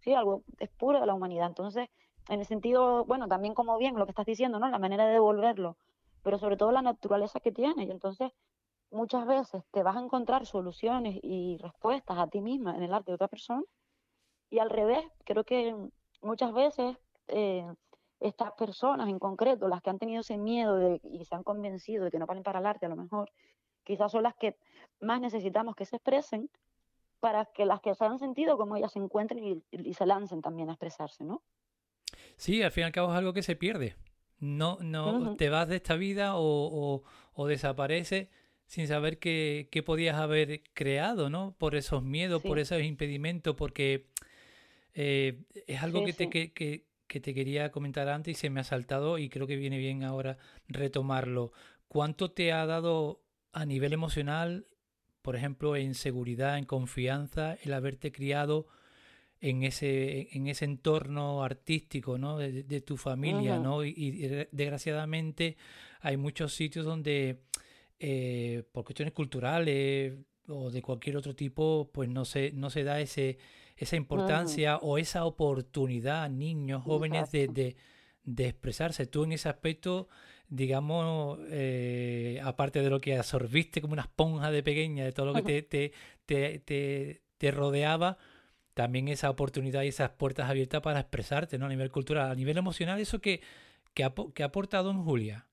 [0.00, 1.48] sí, algo, es puro de la humanidad.
[1.48, 1.88] Entonces,
[2.28, 4.68] en el sentido, bueno, también como bien lo que estás diciendo, ¿no?
[4.68, 5.76] La manera de devolverlo,
[6.22, 7.84] pero sobre todo la naturaleza que tiene.
[7.84, 8.32] Y entonces,
[8.90, 13.10] muchas veces te vas a encontrar soluciones y respuestas a ti misma en el arte
[13.10, 13.62] de otra persona.
[14.50, 15.74] Y al revés, creo que
[16.24, 16.96] muchas veces
[17.28, 17.64] eh,
[18.20, 22.04] estas personas en concreto, las que han tenido ese miedo de, y se han convencido
[22.04, 23.30] de que no valen para el arte a lo mejor,
[23.84, 24.56] quizás son las que
[25.00, 26.50] más necesitamos que se expresen
[27.20, 30.68] para que las que se han sentido como ellas se encuentren y, se lancen también
[30.68, 31.42] a expresarse, ¿no?
[32.36, 33.96] Sí, al fin y al cabo es algo que se pierde.
[34.40, 37.02] No, no, te vas de esta vida o,
[37.34, 38.28] o, desaparece
[38.66, 41.54] sin saber qué, podías haber creado, ¿no?
[41.56, 44.06] Por esos miedos, por esos impedimentos, porque
[44.94, 48.64] eh, es algo que, te, que, que te quería comentar antes y se me ha
[48.64, 51.52] saltado y creo que viene bien ahora retomarlo.
[51.88, 54.66] ¿Cuánto te ha dado a nivel emocional,
[55.22, 58.66] por ejemplo, en seguridad, en confianza, el haberte criado
[59.40, 62.38] en ese, en ese entorno artístico, ¿no?
[62.38, 63.84] De, tu familia, ¿no?
[63.84, 64.10] Y,
[64.52, 65.56] desgraciadamente
[66.00, 67.42] hay muchos sitios donde
[67.98, 70.14] eh, por cuestiones culturales
[70.48, 73.38] o de cualquier otro tipo, pues no se, no se da ese,
[73.76, 77.76] esa importancia o esa oportunidad a niños, jóvenes de,
[78.22, 79.06] de, expresarse.
[79.06, 80.08] Tú en ese aspecto,
[80.48, 85.34] digamos, eh, aparte de lo que absorbiste como una esponja de pequeña, de todo lo
[85.34, 85.62] que te,
[86.26, 88.16] te, te, te, rodeaba,
[88.74, 91.66] también esa oportunidad y esas puertas abiertas para expresarte ¿no?
[91.66, 93.40] a nivel cultural, a nivel emocional, eso que,
[93.92, 95.46] que, ha, que ha aportado en Julia.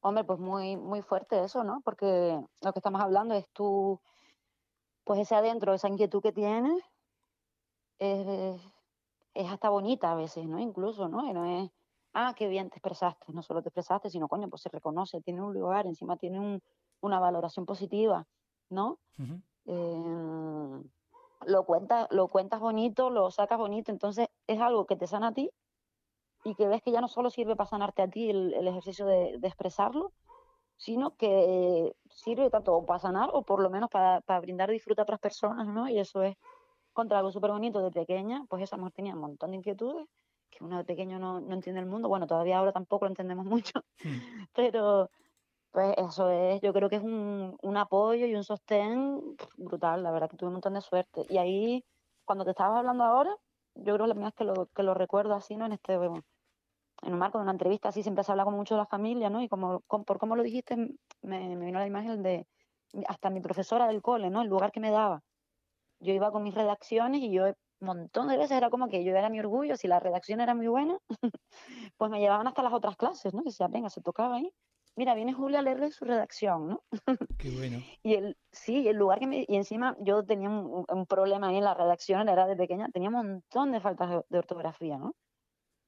[0.00, 1.80] Hombre, pues muy, muy fuerte eso, ¿no?
[1.84, 4.00] Porque lo que estamos hablando es tú
[5.04, 6.82] pues ese adentro, esa inquietud que tienes,
[7.98, 8.60] es,
[9.48, 10.58] hasta bonita a veces, ¿no?
[10.58, 11.26] Incluso, ¿no?
[11.26, 11.70] Y no es,
[12.14, 15.42] ah, qué bien te expresaste, no solo te expresaste, sino, coño, pues se reconoce, tiene
[15.42, 16.62] un lugar, encima tiene un,
[17.00, 18.26] una valoración positiva,
[18.70, 18.98] ¿no?
[19.66, 20.82] Eh,
[21.46, 25.32] lo, cuenta, lo cuentas bonito, lo sacas bonito, entonces es algo que te sana a
[25.32, 25.50] ti
[26.44, 29.38] y que ves que ya no solo sirve para sanarte a ti el, ejercicio de,
[29.38, 30.12] de, expresarlo,
[30.82, 35.04] sino que sirve tanto para sanar o por lo menos para, para brindar disfrute a
[35.04, 35.88] otras personas, ¿no?
[35.88, 36.36] Y eso es
[36.92, 40.08] contra algo súper bonito de pequeña, pues esa mujer tenía un montón de inquietudes,
[40.50, 43.46] que uno de pequeño no, no entiende el mundo, bueno, todavía ahora tampoco lo entendemos
[43.46, 44.46] mucho, hmm.
[44.54, 45.08] pero
[45.70, 50.10] pues eso es, yo creo que es un, un apoyo y un sostén brutal, la
[50.10, 51.24] verdad que tuve un montón de suerte.
[51.30, 51.84] Y ahí,
[52.24, 53.34] cuando te estabas hablando ahora,
[53.76, 55.64] yo creo que la primera vez que lo, que lo recuerdo así, ¿no?
[55.64, 55.96] En este,
[57.02, 59.30] en un marco de una entrevista así siempre se habla como mucho de la familia,
[59.30, 59.42] ¿no?
[59.42, 60.76] Y como, por cómo lo dijiste,
[61.22, 62.46] me, vino la imagen de
[63.06, 64.42] hasta mi profesora del cole, ¿no?
[64.42, 65.22] El lugar que me daba.
[66.00, 67.46] Yo iba con mis redacciones y yo
[67.82, 70.68] montón de veces era como que yo era mi orgullo, si la redacción era muy
[70.68, 70.98] buena,
[71.96, 73.42] pues me llevaban hasta las otras clases, ¿no?
[73.42, 74.52] Que decía, venga, se tocaba ahí.
[74.94, 76.82] Mira, viene Julia a leerle su redacción, ¿no?
[77.38, 77.78] Qué bueno.
[78.02, 81.56] Y el, sí, el lugar que me, y encima yo tenía un, un problema ahí
[81.56, 85.14] en la redacción, era de pequeña, tenía un montón de faltas de, de ortografía, ¿no?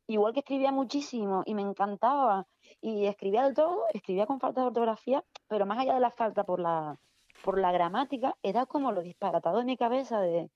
[0.06, 2.46] Igual que escribía muchísimo y me encantaba
[2.80, 6.44] y escribía del todo, escribía con faltas de ortografía, pero más allá de la falta
[6.44, 6.98] por la,
[7.42, 10.50] por la gramática, era como lo disparatado de mi cabeza de,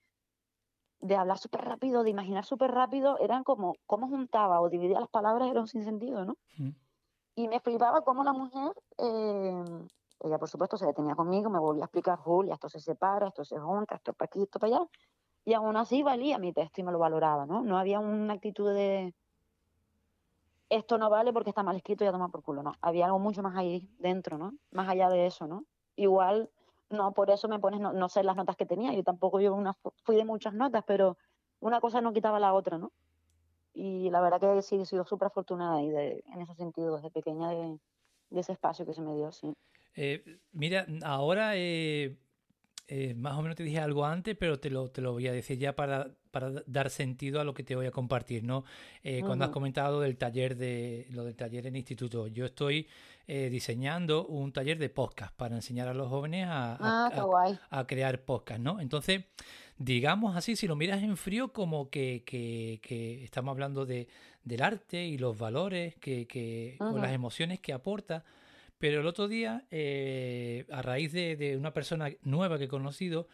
[1.00, 5.08] de hablar súper rápido, de imaginar súper rápido, eran como cómo juntaba o dividía las
[5.08, 6.36] palabras, era un sinsentido, ¿no?
[6.58, 6.70] Mm.
[7.36, 9.64] Y me flipaba cómo la mujer, eh,
[10.20, 13.44] ella por supuesto se detenía conmigo, me volvía a explicar, Julia, esto se separa, esto
[13.44, 14.86] se junta, esto para aquí, esto para allá,
[15.44, 17.62] y aún así valía mi texto y me lo valoraba, ¿no?
[17.62, 19.14] No había una actitud de
[20.70, 22.72] esto no vale porque está mal escrito y ya toma por culo, ¿no?
[22.80, 24.54] Había algo mucho más ahí dentro, ¿no?
[24.70, 25.64] Más allá de eso, ¿no?
[25.96, 26.50] Igual
[26.90, 29.54] no por eso me pones no, no sé las notas que tenía yo tampoco yo
[29.54, 31.18] una fui de muchas notas pero
[31.60, 32.92] una cosa no quitaba la otra no
[33.74, 37.10] y la verdad que sí he sido súper afortunada ahí de, en ese sentido desde
[37.10, 37.78] pequeña de,
[38.30, 39.54] de, ese espacio que se me dio sí
[39.96, 42.16] eh, mira ahora eh,
[42.88, 45.32] eh, más o menos te dije algo antes pero te lo, te lo voy a
[45.32, 48.64] decir ya para para dar sentido a lo que te voy a compartir, ¿no?
[49.02, 52.86] Eh, cuando has comentado del taller de lo del taller en instituto, yo estoy
[53.26, 57.86] eh, diseñando un taller de podcast para enseñar a los jóvenes a, ah, a, a,
[57.86, 58.80] crear podcast, ¿no?
[58.80, 59.24] Entonces,
[59.78, 64.08] digamos así, si lo miras en frío, como que, que, que estamos hablando de,
[64.44, 68.24] del arte y los valores que, que o las emociones que aporta.
[68.78, 73.26] Pero el otro día, eh, a raíz de, de, una persona nueva que he conocido,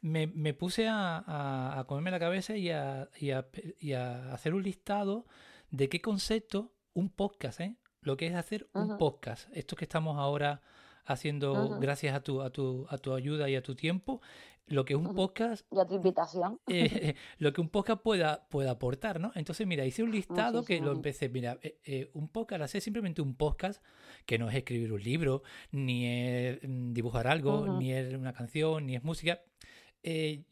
[0.00, 3.30] me, me puse a, a, a, comerme la cabeza y a, y,
[3.78, 5.26] y a, hacer un listado
[5.70, 7.76] de qué concepto un podcast, ¿eh?
[8.00, 8.92] Lo que es hacer uh -huh.
[8.92, 9.48] un podcast.
[9.54, 10.62] Esto que estamos ahora
[11.12, 11.80] haciendo uh -huh.
[11.80, 14.20] gracias a tu, a, tu, a tu ayuda y a tu tiempo,
[14.66, 15.14] lo que un uh -huh.
[15.16, 15.66] podcast...
[15.72, 16.60] Y a tu invitación.
[16.68, 19.32] Eh, lo que un podcast pueda, pueda aportar, ¿no?
[19.34, 20.66] Entonces, mira, hice un listado Muchísimo.
[20.66, 23.82] que lo empecé, mira, eh, eh, un podcast, hacer simplemente un podcast,
[24.26, 25.42] que no es escribir un libro,
[25.72, 29.40] ni es mm, dibujar algo, ni es una canción, ni es música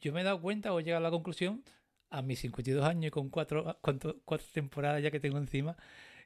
[0.00, 1.62] yo me he dado cuenta o he llegado a la conclusión
[2.10, 5.76] a mis 52 años y con cuatro, cuatro, cuatro temporadas ya que tengo encima,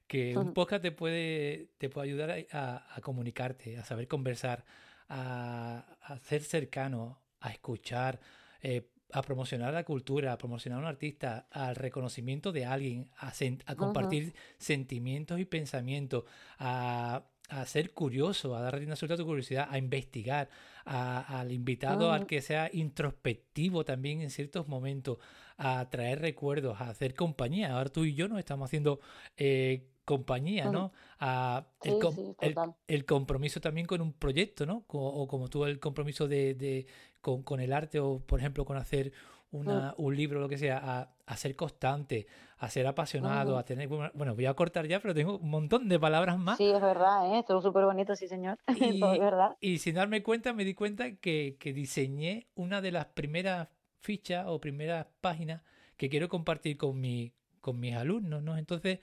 [0.07, 4.65] que un podcast te puede, te puede ayudar a, a comunicarte, a saber conversar,
[5.09, 8.21] a, a, ser cercano, a escuchar,
[8.61, 13.33] eh, a promocionar la cultura, a promocionar a un artista, al reconocimiento de alguien, a,
[13.67, 14.35] a compartir uh -huh.
[14.59, 16.25] sentimientos y pensamientos,
[16.59, 20.49] a a ser curioso, a dar rienda suelta a tu curiosidad, a investigar,
[20.85, 25.19] a, al invitado al que sea introspectivo también en ciertos momentos,
[25.59, 27.75] a traer recuerdos, a hacer compañía.
[27.75, 29.01] Ahora tú y yo nos estamos haciendo
[29.37, 30.71] eh, compañía.
[30.71, 30.93] ¿no?
[31.21, 32.75] A el, Sí, com- sí, el- total.
[32.89, 34.85] el compromiso también con un proyecto, ¿no?
[34.89, 36.87] O como tú el compromiso de, de-
[37.21, 39.13] con, con el arte o, por ejemplo, con hacer
[39.53, 42.27] una, un libro, lo que sea, a, a ser constante,
[42.59, 43.87] a ser apasionado, a tener...
[43.87, 46.57] Bueno, voy a cortar ya, pero tengo un montón de palabras más.
[46.57, 47.41] Sí, es verdad, ¿eh?
[47.41, 48.59] Estuvo súper bonito, sí, señor.
[48.99, 49.57] Todo es Y, verdad.
[49.61, 53.69] y sin darme cuenta, me di cuenta que, que diseñé una de las primeras
[54.01, 55.61] fichas o primeras páginas
[55.99, 58.57] que quiero compartir con, mi, con mis alumnos, ¿no?
[58.57, 59.01] Entonces.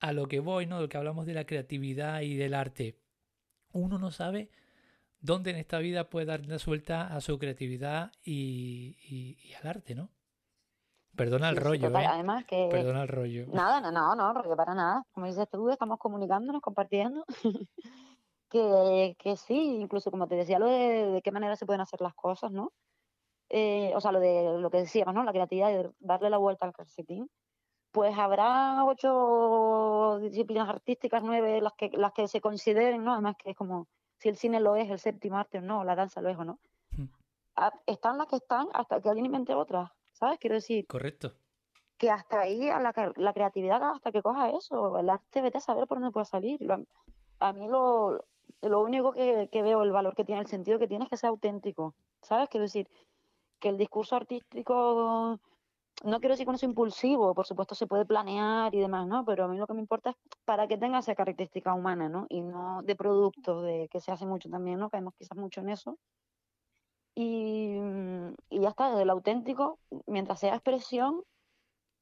[0.00, 0.80] A lo que voy, ¿no?
[0.80, 2.96] Lo que hablamos de la creatividad y del arte.
[3.72, 4.50] Uno no sabe
[5.20, 9.66] dónde en esta vida puede dar una suelta a su creatividad y, y- y al
[9.66, 10.10] arte, ¿no?
[11.16, 12.02] Perdona el Sí, rollo, total.
[12.04, 12.06] ¿eh?
[12.06, 13.46] Además que Perdona el rollo.
[13.52, 15.04] nada, no, no, no, porque para nada.
[15.12, 17.24] Como dices tú, estamos comunicándonos, compartiendo.
[18.48, 22.00] Que, que sí, incluso como te decía, lo de, de qué manera se pueden hacer
[22.00, 22.72] las cosas, ¿no?
[23.48, 25.22] Eh, o sea, lo de lo que decíamos, ¿no?
[25.22, 27.30] La creatividad de darle la vuelta al calcetín.
[27.92, 33.12] Pues habrá ocho disciplinas artísticas, nueve, las que, las que se consideren, ¿no?
[33.12, 35.96] Además que es como, si el cine lo es, el séptimo arte o no, la
[35.96, 36.58] danza lo es o no.
[36.92, 37.04] Mm.
[37.56, 40.38] Ah, Están las que están hasta que alguien invente otras, ¿sabes?
[40.38, 41.32] Quiero decir, Correcto.
[41.98, 45.86] que hasta ahí la, la creatividad hasta que coja eso, el arte vete a saber
[45.88, 46.60] por dónde puede salir.
[46.62, 46.84] Lo-
[47.40, 48.24] a mí lo,
[48.62, 51.16] lo único que, que veo, el valor que tiene, el sentido que tiene es que
[51.16, 52.48] sea auténtico, ¿sabes?
[52.50, 52.88] Quiero decir,
[53.58, 55.38] que el discurso artístico,
[56.04, 59.24] no quiero decir con eso impulsivo, por supuesto se puede planear y demás, ¿no?
[59.24, 62.26] Pero a mí lo que me importa es para que tenga esa característica humana, ¿no?
[62.28, 64.90] Y no de producto, de que se hace mucho también, ¿no?
[64.90, 65.98] Caemos quizás mucho en eso.
[67.14, 71.22] Y, mm, y ya está, desde el auténtico, mientras sea expresión,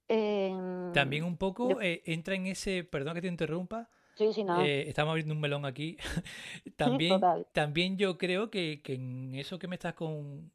[0.08, 0.52] eh,
[0.92, 4.64] También un poco yo- eh, entra en ese, perdón que te interrumpa, sí, sí, nada,
[4.64, 5.96] eh, estamos abriendo un melón aquí.
[6.76, 7.46] También, total.
[7.52, 10.50] también yo creo que, que en eso que me estás con,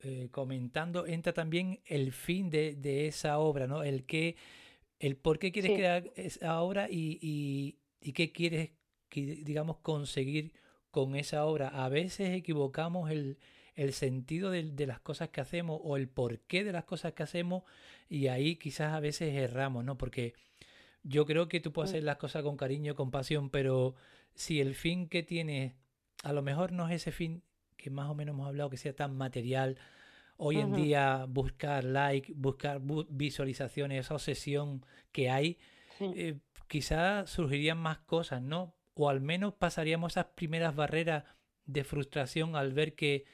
[0.00, 3.82] eh, comentando entra también el fin de, de esa obra, ¿no?
[3.82, 4.36] El que,
[5.00, 5.76] el por qué quieres Sí.
[5.76, 8.70] crear esa obra y, y, y qué quieres,
[9.08, 10.52] que, digamos, conseguir
[10.90, 11.68] con esa obra.
[11.68, 13.38] A veces equivocamos el,
[13.74, 17.22] el sentido de, de, las cosas que hacemos o el porqué de las cosas que
[17.22, 17.62] hacemos
[18.08, 19.98] y ahí quizás a veces erramos, ¿no?
[19.98, 20.34] Porque
[21.02, 23.94] yo creo que tú puedes hacer las cosas con cariño, con pasión, pero
[24.34, 25.74] si el fin que tienes
[26.24, 27.42] a lo mejor no es ese fin
[27.86, 29.78] que más o menos hemos hablado, que sea tan material,
[30.38, 35.56] hoy en día buscar like, buscar visualizaciones, esa obsesión que hay,
[36.00, 38.74] eh, quizás surgirían más cosas, ¿no?
[38.94, 41.22] O al menos pasaríamos esas primeras barreras
[41.64, 43.24] de frustración al ver que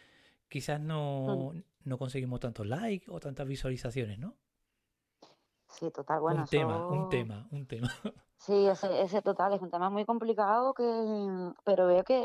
[0.50, 4.36] quizás no, no conseguimos tantos likes o tantas visualizaciones, ¿no?
[5.68, 6.42] Sí, total, bueno.
[6.42, 7.88] Un tema, un tema, un tema.
[8.36, 10.82] Sí, ese, ese total es un tema muy complicado, que,
[11.62, 12.20] pero veo que,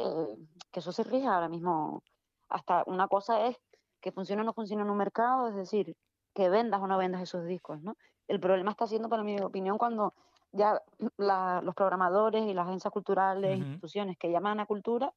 [0.71, 2.01] que eso se rige ahora mismo.
[2.49, 3.57] Hasta una cosa es
[4.01, 5.95] que funcione o no funcione en un mercado, es decir,
[6.33, 7.95] que vendas o no vendas esos discos, ¿no?
[8.27, 10.13] El problema está siendo, para mi opinión, cuando
[10.51, 10.81] ya
[11.17, 15.13] los programadores y las agencias culturales, instituciones que llaman a cultura,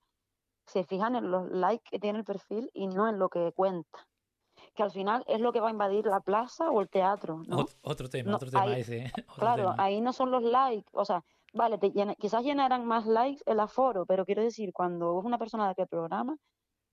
[0.66, 4.07] se fijan en los likes que tiene el perfil y no en lo que cuenta.
[4.74, 7.43] Que al final es lo que va a invadir la plaza o el teatro.
[7.47, 7.66] ¿no?
[7.83, 9.11] Otro tema, otro tema ese.
[9.37, 10.89] claro, ahí no son los likes.
[10.93, 15.24] O sea, vale, te quizás llenarán más likes el aforo, pero quiero decir, cuando es
[15.24, 16.37] una persona que programa,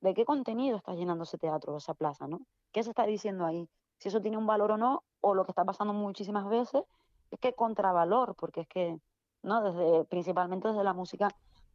[0.02, 2.28] ¿de qué contenido está llenando ese teatro o esa plaza?
[2.28, 2.41] ¿no?
[2.72, 3.68] ¿Qué se está diciendo ahí?
[3.98, 6.84] Si eso tiene un valor o no, o lo que está pasando muchísimas veces
[7.32, 9.00] es que contravalor, porque es que,
[9.41, 9.62] ¿no?
[9.62, 11.30] Desde, principalmente desde la música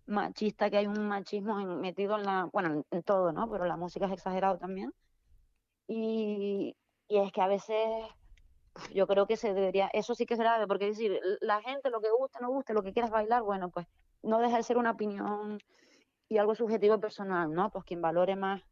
[0.07, 3.51] machista, que hay un machismo metido en la, bueno, en, todo, ¿no?
[3.51, 4.93] Pero la música es exagerado también.
[5.89, 6.77] Y,
[7.09, 7.89] y es que a veces
[8.95, 12.01] yo creo que se debería, eso sí que es grave, porque decir, la gente lo
[12.01, 13.87] que guste, no guste, lo que quieras bailar, bueno, pues
[14.23, 15.59] no deja de ser una opinión
[16.33, 17.70] y algo subjetivo personal, ¿no?
[17.70, 18.62] Pues quien valore más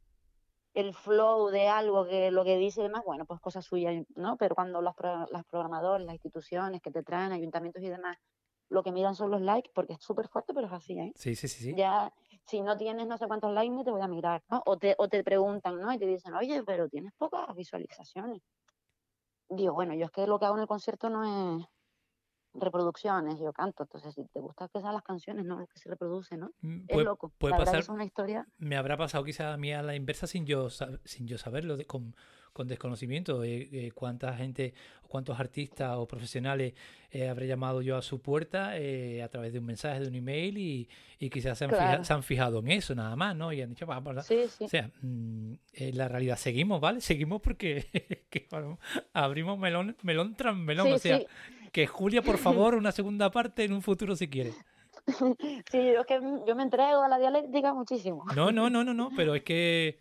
[0.73, 4.39] el flow de algo que lo que dice y demás, bueno, pues cosa suya, ¿no?
[4.39, 4.95] Pero cuando los,
[5.31, 8.17] las programadores, las instituciones que te traen, ayuntamientos y demás,
[8.71, 11.13] lo que miran son los likes, porque es súper fuerte, pero es así, ¿eh?
[11.17, 11.75] Sí, sí, sí, sí.
[11.77, 12.11] Ya,
[12.47, 14.63] si no tienes no sé cuántos likes, ni te voy a mirar, ¿no?
[14.65, 15.93] O te, o te preguntan, ¿no?
[15.93, 18.41] Y te dicen, oye, pero tienes pocas visualizaciones.
[19.51, 21.67] Digo, bueno, yo es que lo que hago en el concierto no es
[22.55, 25.89] reproducciones, yo canto, entonces si te gusta que sean las canciones, no lo que se
[25.89, 26.51] reproduce, ¿no?
[26.63, 27.33] Mm, es loco.
[27.39, 28.47] Puede pasar, es una historia.
[28.59, 31.87] Me habrá pasado quizá a mí a la inversa sin yo sin yo saberlo, de,
[31.87, 32.17] con,
[32.53, 34.75] con, desconocimiento de, cuánta gente,
[35.07, 36.75] cuántos artistas o profesionales
[37.13, 40.15] eh, habré llamado yo a su puerta eh, a través de un mensaje, de un
[40.17, 40.89] email y,
[41.21, 43.53] y quizás se han, fijado, se han, fijado, en eso nada más, ¿no?
[43.53, 44.65] Y han dicho, vamos, sí, sí.
[44.65, 45.53] o sea, mm,
[45.93, 47.01] la realidad seguimos, ¿vale?
[47.01, 47.87] Seguimos porque
[49.13, 51.21] abrimos melón, melón tras melón, o sea
[51.73, 54.53] que Julia, por favor, una segunda parte en un futuro si quiere.
[55.71, 58.25] Sí, es que yo me entrego a la dialéctica muchísimo.
[58.37, 60.01] No, no, no, no, no, pero es que,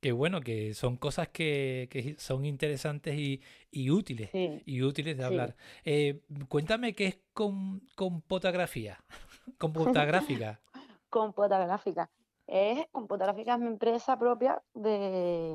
[0.00, 3.40] que bueno, que son cosas que, que son interesantes y,
[3.70, 5.56] y útiles, y útiles de hablar.
[5.84, 8.98] Eh, cuéntame qué es con, compotografía,
[9.58, 10.60] computagráfica.
[11.08, 12.10] computagráfica.
[12.46, 15.54] Es, computagráfica es mi empresa propia de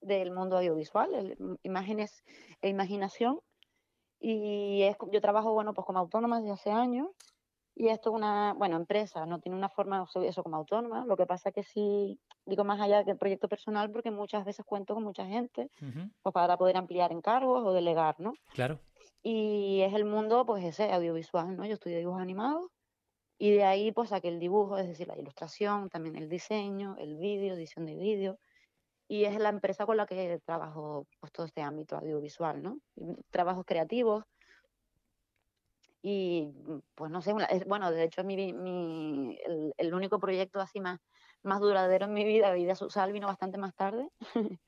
[0.00, 2.24] del mundo audiovisual, imágenes
[2.60, 3.40] e imaginación
[4.20, 7.08] y es, yo trabajo, bueno, pues como autónoma desde hace años
[7.76, 11.26] y esto es una, bueno, empresa, no tiene una forma, eso como autónoma, lo que
[11.26, 15.26] pasa que sí, digo más allá del proyecto personal porque muchas veces cuento con mucha
[15.26, 15.70] gente,
[16.22, 18.34] pues para poder ampliar encargos o delegar, ¿no?
[18.52, 18.78] Claro.
[19.22, 21.66] Y es el mundo, pues ese, audiovisual, ¿no?
[21.66, 22.70] Yo estudié dibujos animados
[23.38, 27.16] y de ahí pues saqué el dibujo, es decir, la ilustración, también el diseño, el
[27.16, 28.38] vídeo, edición de vídeo
[29.08, 32.78] y es la empresa con la que trabajo pues, todo este ámbito audiovisual, ¿no?
[33.30, 34.24] Trabajos creativos
[36.06, 36.52] y
[36.94, 37.32] pues no sé,
[37.66, 39.38] bueno, de hecho mi, mi,
[39.78, 41.00] el, único proyecto así más,
[41.42, 44.10] más duradero en mi vida, Vida Social, vino bastante más tarde.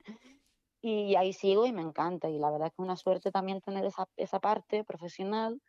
[0.81, 2.27] y ahí sigo y me encanta.
[2.27, 5.61] Y la verdad es que es una suerte también tener esa, esa parte profesional,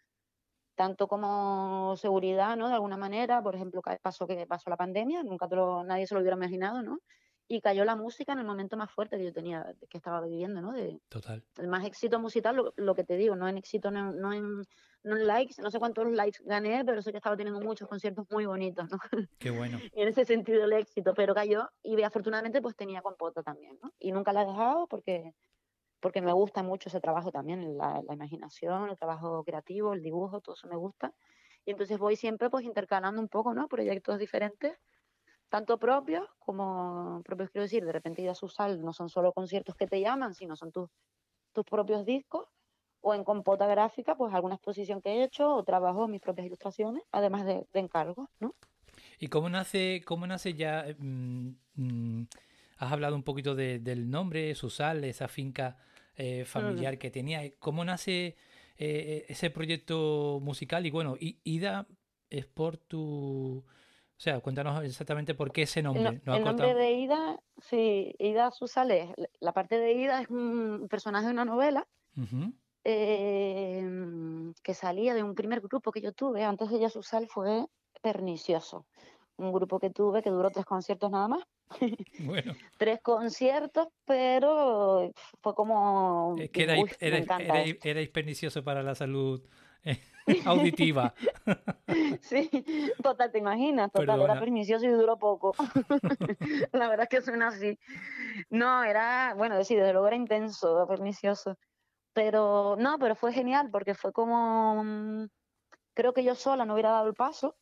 [0.74, 2.68] tanto como seguridad, ¿no?
[2.68, 5.48] De alguna manera, por ejemplo, pasó que pasó la pandemia, nunca
[5.84, 6.98] nadie se lo hubiera imaginado, ¿no?
[7.48, 10.60] Y cayó la música en el momento más fuerte que yo tenía, que estaba viviendo,
[10.60, 10.72] ¿no?
[10.72, 11.42] De, Total.
[11.56, 14.58] El más éxito musical, lo, que te digo, no en éxito, no, no, en,
[15.02, 18.26] no en likes, no sé cuántos likes gané, pero sé que estaba teniendo muchos conciertos
[18.30, 18.98] muy bonitos, ¿no?
[19.38, 19.78] Qué bueno.
[19.94, 23.94] y en ese sentido el éxito, pero cayó y afortunadamente pues tenía compota también, ¿no?
[23.98, 25.32] Y nunca la he dejado porque,
[26.00, 30.42] porque me gusta mucho ese trabajo también, la, la imaginación, el trabajo creativo, el dibujo,
[30.42, 31.14] todo eso me gusta.
[31.64, 33.68] Y entonces voy siempre pues intercalando un poco, ¿no?
[33.68, 34.78] Proyectos diferentes
[35.48, 39.32] tanto propios como propios, quiero decir, de repente ir a su sal no son solo
[39.32, 40.90] conciertos que te llaman, sino son tus,
[41.52, 42.46] tus propios discos,
[43.00, 47.02] o en compota gráfica, pues alguna exposición que he hecho o trabajo mis propias ilustraciones,
[47.12, 48.54] además de, encargos, ¿no?
[49.18, 50.84] ¿Y cómo nace, cómo nace ya?
[50.98, 52.26] Mm, mm,
[52.78, 55.76] has hablado un poquito del nombre, Susal, esa finca
[56.16, 57.42] eh, familiar que tenía.
[57.58, 58.36] ¿Cómo nace
[58.76, 60.86] eh, ese proyecto musical?
[60.86, 61.86] Y bueno, Ida
[62.30, 63.64] es por tu
[64.18, 66.20] O sea, cuéntanos exactamente por qué ese nombre.
[66.26, 69.10] El, nombre de Ida, sí, Ida Susales.
[69.38, 71.86] La parte de Ida es un personaje de una novela
[72.82, 76.42] em, que salía de un primer grupo que yo tuve.
[76.42, 77.66] Antes de ella Susal fue
[78.02, 78.86] Pernicioso.
[79.36, 81.44] Un grupo que tuve que duró tres conciertos nada más.
[82.18, 82.54] Bueno.
[82.76, 86.34] tres conciertos, pero fue como...
[86.40, 89.40] Es que era, pernicioso para la salud
[90.44, 91.14] auditiva.
[92.20, 92.50] sí,
[93.02, 95.54] total, te imaginas, total, era pernicioso y duró poco.
[96.72, 97.78] la verdad es que suena así.
[98.50, 101.56] No, era, bueno, decir, desde luego era intenso, pernicioso.
[102.12, 105.28] Pero no, pero fue genial porque fue como, mm,
[105.94, 107.56] creo que yo sola no hubiera dado el paso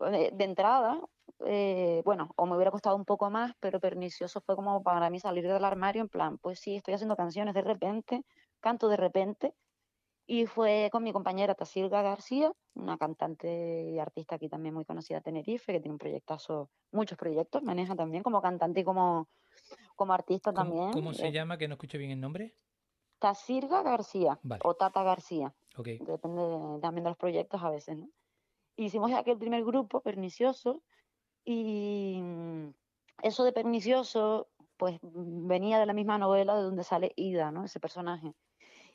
[0.00, 1.00] eh, de, entrada,
[1.46, 5.20] eh, bueno, o me hubiera costado un poco más, pero pernicioso fue como para mí
[5.20, 8.24] salir del armario en plan, pues sí, estoy haciendo canciones de repente,
[8.60, 9.54] canto de repente,
[10.26, 15.18] y fue con mi compañera Tasilga García, una cantante y artista aquí también muy conocida
[15.18, 19.28] de Tenerife, que tiene un proyectazo, muchos proyectos, maneja también como cantante y como,
[19.96, 20.92] como artista también.
[20.92, 21.58] ¿Cómo se eh, llama?
[21.58, 22.54] Que no escucho bien el nombre.
[23.18, 25.54] Tasirga García o Tata García.
[25.76, 28.08] Depende también de los proyectos a veces, ¿no?
[28.76, 30.82] Hicimos aquel primer grupo, Pernicioso,
[31.44, 32.70] y mm,
[33.22, 37.64] eso de Pernicioso, pues venía de la misma novela de donde sale Ida, ¿no?
[37.64, 38.34] Ese personaje.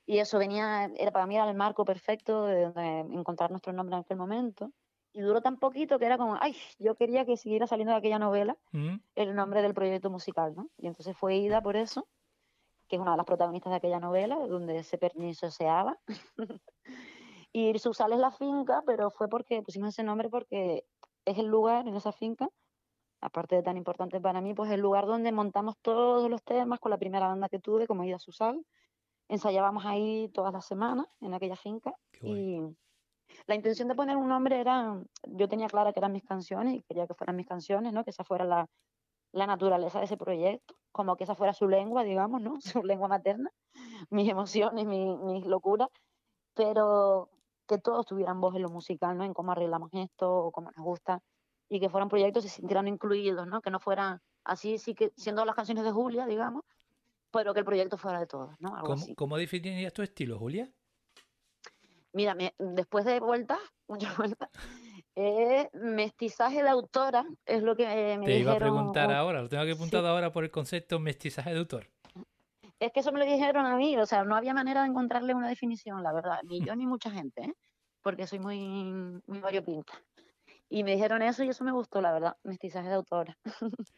[0.09, 3.95] Y eso venía, era para mí era el marco perfecto de donde encontrar nuestro nombre
[3.95, 4.71] en aquel momento.
[5.13, 8.17] Y duró tan poquito que era como, ay, yo quería que siguiera saliendo de aquella
[8.17, 8.95] novela mm.
[9.13, 10.67] el nombre del proyecto musical, ¿no?
[10.79, 12.07] Y entonces fue Ida por eso,
[12.87, 15.99] que es una de las protagonistas de aquella novela, donde se habla.
[17.53, 20.85] y Susal es la finca, pero fue porque pusimos ese nombre porque
[21.25, 22.49] es el lugar en esa finca,
[23.21, 26.89] aparte de tan importante para mí, pues el lugar donde montamos todos los temas con
[26.89, 28.65] la primera banda que tuve, como Ida Susal
[29.29, 32.59] ensayábamos ahí todas las semanas en aquella finca y
[33.47, 36.81] la intención de poner un nombre era, yo tenía clara que eran mis canciones y
[36.83, 38.03] quería que fueran mis canciones, ¿no?
[38.03, 38.67] Que esa fuera la,
[39.31, 42.59] la naturaleza de ese proyecto, como que esa fuera su lengua, digamos, ¿no?
[42.81, 43.51] Su lengua materna,
[44.09, 45.89] mis emociones, mis locuras,
[46.53, 47.29] pero
[47.67, 49.23] que todos tuvieran voz en lo musical, ¿no?
[49.23, 51.21] En cómo arreglamos esto o cómo nos gusta
[51.69, 53.61] y que fueran proyectos y se sintieran incluidos, ¿no?
[53.61, 56.63] Que no fueran así, sí que siendo las canciones de Julia, digamos,
[57.31, 58.73] pero que el proyecto fuera de todos, ¿no?
[59.15, 60.69] ¿Cómo, definirías tu estilo, Julia?
[62.13, 64.49] Mira, después de vueltas, muchas vueltas,
[65.15, 69.65] eh, mestizaje de autora es lo que me Te iba a preguntar ahora, lo tengo
[69.65, 71.89] que apuntar ahora por el concepto mestizaje de autor.
[72.79, 75.33] Es que eso me lo dijeron a mí, o sea, no había manera de encontrarle
[75.33, 77.53] una definición, la verdad, ni yo ni mucha gente, ¿eh?
[78.01, 79.93] porque soy muy, muy variopinta.
[80.69, 83.37] Y me dijeron eso y eso me gustó, la verdad, mestizaje de autora.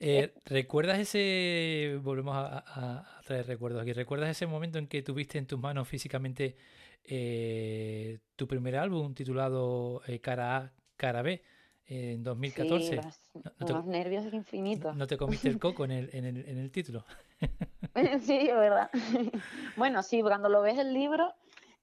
[0.00, 5.46] Eh, ¿Recuerdas ese, volvemos a, traer recuerdos aquí, ¿recuerdas ese momento en que tuviste en
[5.46, 6.56] tus manos físicamente
[7.04, 11.42] eh, tu primer álbum titulado eh, Cara A, Cara B?
[11.84, 13.02] En 2014.
[13.02, 14.96] Sí, los, nervios infinitos.
[14.96, 17.04] ¿No te comiste el coco en el, en el, en el título?
[18.22, 18.88] sí, es verdad.
[19.76, 21.34] bueno, sí, cuando lo ves el libro,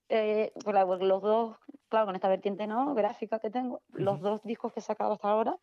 [0.08, 1.58] pues, los dos,
[1.90, 5.30] claro, con esta vertiente no gráfica que tengo, los dos discos que he sacado hasta
[5.30, 5.58] ahora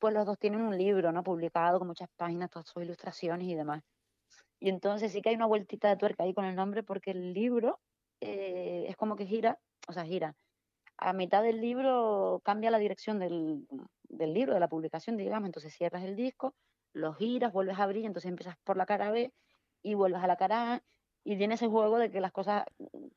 [0.00, 1.22] pues los dos tienen un libro, ¿no?
[1.22, 3.82] Publicado con muchas páginas, todas sus ilustraciones y demás.
[4.58, 7.32] Y entonces sí que hay una vueltita de tuerca ahí con el nombre porque el
[7.32, 7.80] libro
[8.20, 10.34] eh, es como que gira, o sea, gira.
[10.98, 13.66] A mitad del libro cambia la dirección del,
[14.08, 15.46] del libro, de la publicación, digamos.
[15.46, 16.54] Entonces cierras el disco,
[16.92, 19.32] lo giras, vuelves a abrir, entonces empiezas por la cara B
[19.82, 20.82] y vuelves a la cara A
[21.24, 22.64] y tiene ese juego de que las cosas,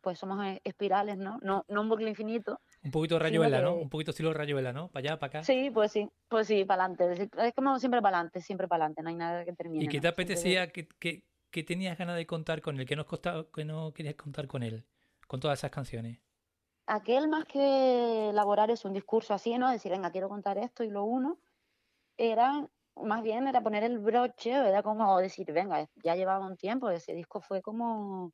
[0.02, 1.40] pues somos eh, espirales, ¿no?
[1.42, 2.60] No, no un bucle infinito.
[2.84, 3.76] Un poquito rayuela, ¿no?
[3.76, 4.90] Un poquito estilo rayuela, ¿no?
[4.90, 5.44] Para allá, para acá.
[5.44, 7.30] Sí, pues sí, pues sí, para adelante.
[7.38, 9.86] Es como siempre para adelante, siempre para adelante, no hay nada que termine.
[9.86, 12.86] ¿Y qué te apetecía, que, que, tenías ganas de contar con él?
[12.86, 14.86] ¿Qué, nos costaba, que no querías contar con él?
[15.28, 16.20] Con todas esas canciones.
[16.86, 19.72] Aquel más que elaborar es un discurso así, ¿no?
[19.72, 21.40] Decir, venga, quiero contar esto y lo uno,
[22.18, 22.68] era
[23.02, 27.14] más bien era poner el broche, era como decir, venga, ya llevaba un tiempo, ese
[27.14, 28.34] disco fue como,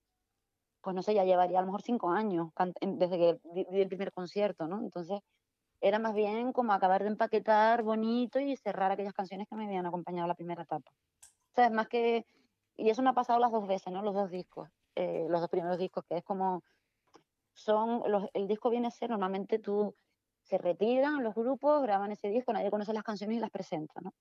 [0.82, 2.50] pues no sé, ya llevaría a lo mejor cinco años
[2.82, 4.80] desde que di el primer concierto, ¿no?
[4.80, 5.20] Entonces
[5.82, 9.86] era más bien como acabar de empaquetar bonito y cerrar aquellas canciones que me habían
[9.86, 10.92] acompañado la primera etapa.
[10.92, 12.26] O sea, es más que,
[12.76, 14.02] y eso me ha pasado las dos veces, ¿no?
[14.02, 16.64] Los dos discos, eh, los dos primeros discos, que es como,
[17.54, 19.96] son, los, el disco viene a ser, normalmente tú,
[20.44, 24.14] se retiran los grupos, graban ese disco, nadie conoce las canciones y las presenta, ¿no?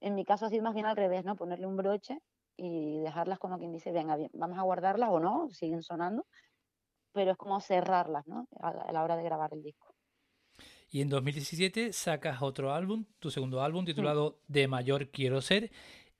[0.00, 1.36] En mi caso ha sido más bien al revés, ¿no?
[1.36, 2.18] Ponerle un broche
[2.56, 6.26] y dejarlas como quien dice, venga, bien, vamos a guardarlas o no, siguen sonando,
[7.12, 8.48] pero es como cerrarlas, ¿no?
[8.60, 9.94] A la hora de grabar el disco.
[10.88, 15.70] Y en 2017 sacas otro álbum, tu segundo álbum, titulado De Mayor Quiero Ser,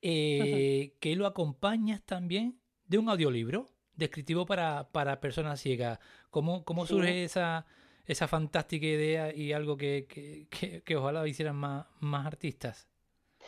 [0.02, 5.98] eh, que lo acompañas también de un audiolibro descriptivo para, para personas ciegas.
[6.30, 7.66] ¿Cómo, cómo surge esa,
[8.06, 12.88] esa fantástica idea y algo que, que, que, ojalá hicieran más, más artistas.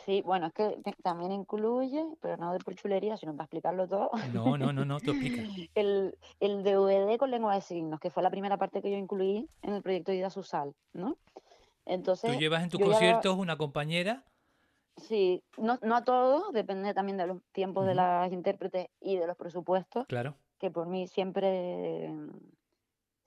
[0.09, 4.09] Sí, bueno, es que también incluye, pero no de por chulería, sino para explicarlo todo.
[4.33, 5.43] No, no, no, no, tú explica.
[5.75, 9.47] el, el DVD con lengua de signos, que fue la primera parte que yo incluí
[9.61, 11.15] en el proyecto Ida Susal, ¿no?
[11.85, 14.23] Entonces, Tú llevas en tus conciertos una compañera.
[14.97, 19.27] Sí, no, no a todos, depende también de los tiempos de las intérpretes y de
[19.27, 20.07] los presupuestos.
[20.07, 20.33] Claro.
[20.57, 22.11] Que por mí siempre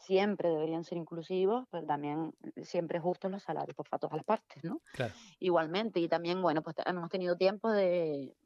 [0.03, 4.63] siempre deberían ser inclusivos, pero también siempre justos los salarios pues, para todas las partes,
[4.65, 4.81] ¿no?
[4.93, 5.15] Claro.
[5.39, 8.37] Igualmente, y también, bueno, pues hemos tenido tiempo de,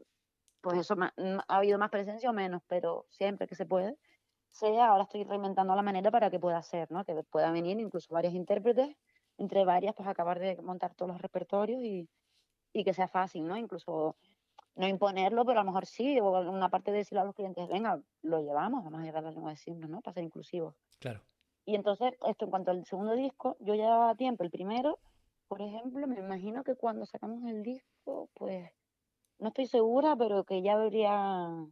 [0.60, 3.96] pues eso, ha habido más presencia o menos, pero siempre que se puede,
[4.56, 7.04] sea, ahora estoy reinventando la manera para que pueda ser, ¿no?
[7.04, 8.96] Que puedan venir incluso varios intérpretes,
[9.38, 12.08] entre varias, pues acabar de montar todos los repertorios y,
[12.72, 13.56] y que sea fácil, ¿no?
[13.56, 14.16] Incluso
[14.74, 17.68] no imponerlo, pero a lo mejor sí, o una parte de decirle a los clientes,
[17.68, 20.00] venga, lo llevamos, vamos a llevar la lengua de signos, ¿no?
[20.00, 20.74] Para ser inclusivos.
[20.98, 21.22] Claro.
[21.66, 24.44] Y entonces, esto en cuanto al segundo disco, yo ya llevaba tiempo.
[24.44, 25.00] El primero,
[25.48, 28.70] por ejemplo, me imagino que cuando sacamos el disco, pues
[29.40, 31.66] no estoy segura, pero que ya habría.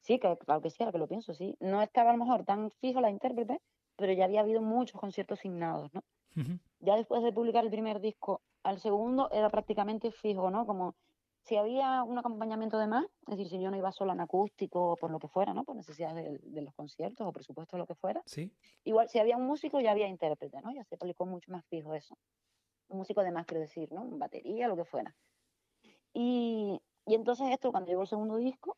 [0.00, 1.56] Sí, que claro que sí, ahora que lo pienso, sí.
[1.60, 3.60] No estaba a lo mejor tan fijo la intérprete,
[3.96, 6.02] pero ya había habido muchos conciertos asignados, ¿no?
[6.80, 10.66] Ya después de publicar el primer disco, al segundo era prácticamente fijo, ¿no?
[10.66, 10.96] Como
[11.42, 14.92] si había un acompañamiento de más, es decir, si yo no iba solo en acústico
[14.92, 15.64] o por lo que fuera, ¿no?
[15.64, 18.22] Por necesidades de, los conciertos o presupuesto lo que fuera.
[18.26, 18.52] Sí.
[18.84, 20.72] Igual, si había un músico, ya había intérprete, ¿no?
[20.72, 22.16] Ya se publicó mucho más fijo eso.
[22.88, 24.06] Un músico de más, quiero decir, ¿no?
[24.18, 25.16] Batería, lo que fuera.
[26.12, 28.76] Y, y entonces esto, cuando llegó el segundo disco,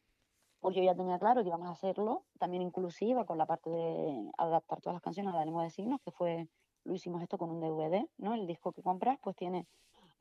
[0.61, 4.31] pues yo ya tenía claro que íbamos a hacerlo también inclusiva con la parte de
[4.39, 6.49] adaptar todas las canciones a la lengua de signos, que fue,
[6.85, 8.35] lo hicimos esto con un DVD, ¿no?
[8.35, 9.67] El disco que compras, pues tiene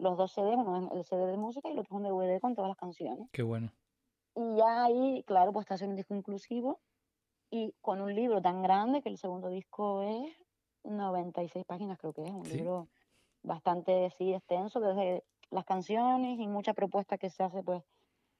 [0.02, 2.40] los dos CDs, uno es el CD de música y el otro es un DVD
[2.42, 3.30] con todas las canciones.
[3.32, 3.72] Qué bueno.
[4.36, 6.80] Y ya ahí, claro, pues está haciendo un disco inclusivo
[7.52, 10.36] y con un libro tan grande que el segundo disco es
[10.86, 12.88] 96 páginas, creo que es, un libro
[13.44, 17.84] bastante, sí, extenso, desde las canciones y mucha propuesta que se hace, pues,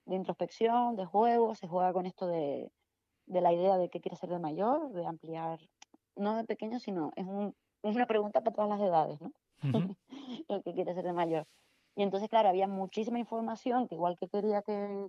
[0.06, 2.72] de introspección, de juego, se juega con esto de,
[3.26, 5.60] de la idea de qué quiere ser de mayor, de ampliar,
[6.16, 9.30] no de pequeño, sino es un, una pregunta para todas las edades, ¿no?
[9.62, 9.96] El
[10.64, 11.46] que quiere ser de mayor.
[11.94, 15.08] Y entonces, claro, había muchísima información que igual que quería que,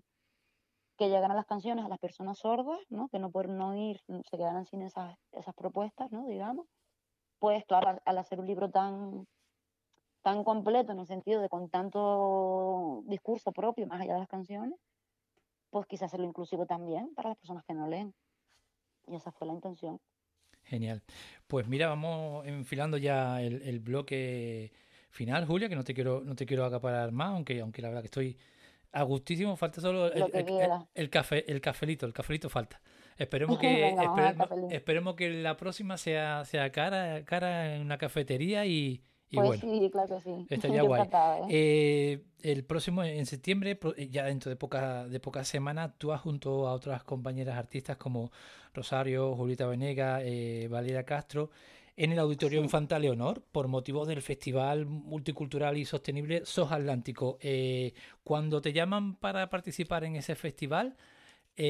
[0.98, 3.08] que llegaran las canciones a las personas sordas, ¿no?
[3.10, 6.28] Que no por no ir se quedaran sin esas, esas propuestas, ¿no?
[6.28, 6.68] Digamos.
[7.40, 9.28] Pues, claro, al, hacer un libro tan,
[10.22, 14.80] tan completo en el sentido de con tanto discurso propio más allá de las canciones,
[15.70, 18.14] pues quise hacerlo inclusivo también para las personas que no leen.
[19.08, 20.00] Y esa fue la intención.
[20.66, 21.02] Genial.
[21.48, 24.72] Pues mira, vamos enfilando ya el, bloque
[25.10, 28.02] final, Julia, que no te quiero, no te quiero acaparar más, aunque, aunque la verdad
[28.02, 28.38] que estoy
[28.92, 32.80] a gustísimo, falta solo el, café, el cafelito, el cafelito falta.
[33.18, 33.96] Esperemos que,
[34.72, 39.04] esperemos, que la próxima sea, sea cara, cara en una cafetería y,
[39.34, 40.48] pues sí, claro que sí.
[40.50, 41.02] Estaría guay.
[41.02, 41.48] ¿eh?
[41.50, 46.22] Eh, el próximo, en septiembre, eh, ya dentro de pocas de pocas semanas, tú vas
[46.22, 48.32] junto a otras compañeras artistas como
[48.74, 50.22] Rosario, Julieta Venega,
[50.70, 51.50] Valeria Castro,
[51.96, 57.38] en el Auditorio Infanta Leonor, por motivos del Festival Multicultural y Sostenible SOS Atlántico.
[58.24, 60.96] cuando te llaman para participar en ese festival,
[61.56, 61.62] mm.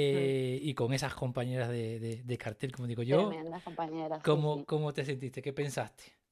[0.62, 3.32] y con esas compañeras de, cartel, como digo yo.
[3.64, 4.22] compañeras.
[4.24, 5.42] ¿cómo, ¿Cómo te sentiste?
[5.42, 6.23] ¿Qué pensaste?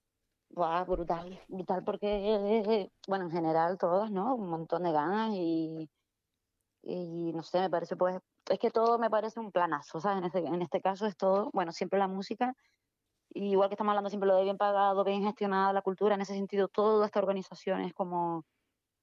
[0.54, 4.36] Brutal, brutal porque, bueno, en general todas, ¿no?
[4.36, 5.90] Un montón de ganas y,
[6.84, 10.20] y no sé, me parece pues, es que todo me parece un planazo, ¿sabes?
[10.20, 12.56] En este, en este caso es todo, bueno, siempre la música,
[13.34, 16.34] igual que estamos hablando siempre lo de bien pagado, bien gestionada la cultura, en ese
[16.34, 18.46] sentido toda esta organización es como,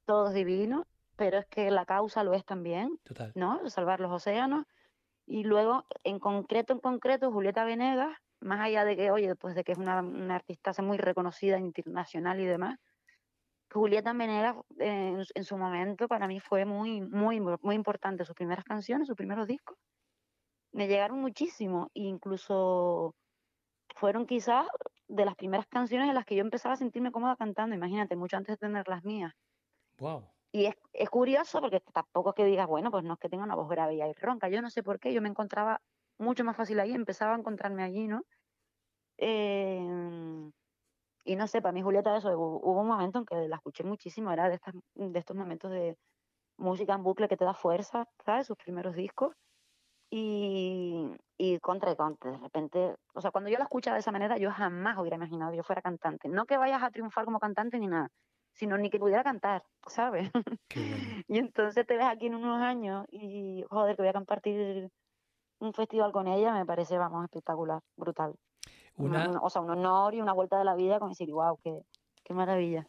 [0.05, 0.86] todo es divino,
[1.16, 3.32] pero es que la causa lo es también, Total.
[3.34, 3.68] ¿no?
[3.68, 4.64] Salvar los océanos.
[5.26, 9.64] Y luego, en concreto, en concreto, Julieta Venegas, más allá de que, oye, pues de
[9.64, 12.78] que es una, una artista muy reconocida internacional y demás,
[13.72, 18.24] Julieta Venegas en, en, su momento para mí fue muy, muy, muy importante.
[18.24, 19.76] Sus primeras canciones, sus primeros discos,
[20.72, 21.91] me llegaron muchísimo.
[21.95, 23.14] E incluso
[23.95, 24.66] fueron quizás
[25.09, 28.36] de las primeras canciones en las que yo empezaba a sentirme cómoda cantando, imagínate, mucho
[28.36, 29.32] antes de tener las mías.
[29.99, 30.28] Wow.
[30.51, 33.45] Y es, es curioso porque tampoco es que digas, bueno, pues no es que tenga
[33.45, 34.49] una voz grave y ronca.
[34.49, 35.82] Yo no sé por qué, yo me encontraba
[36.19, 38.23] mucho más fácil ahí, empezaba a encontrarme allí, ¿no?
[39.19, 40.51] Eh,
[41.25, 44.33] y no sé, para mí Julieta, eso, hubo, un momento en que la escuché muchísimo,
[44.33, 45.97] era de, estas, de estos momentos de
[46.57, 48.47] música en bucle que te da fuerza, ¿sabes?
[48.47, 49.35] Sus primeros discos.
[50.11, 51.05] Y,
[51.37, 54.39] y contra y contra, de repente, o sea, cuando yo la escuchaba de esa manera,
[54.39, 56.31] yo jamás hubiera imaginado que yo fuera cantante.
[56.31, 58.09] No que vayas a triunfar como cantante ni nada,
[58.53, 60.31] sino ni que pudiera cantar, ¿sabes?
[61.29, 64.91] y entonces te ves aquí en unos años y, joder, que voy a compartir
[65.61, 68.34] un festival con ella me parece, vamos, espectacular, brutal.
[68.96, 69.40] Una...
[69.40, 71.82] o sea, un honor y una vuelta de la vida con decir, wow, qué,
[72.24, 72.86] qué maravilla.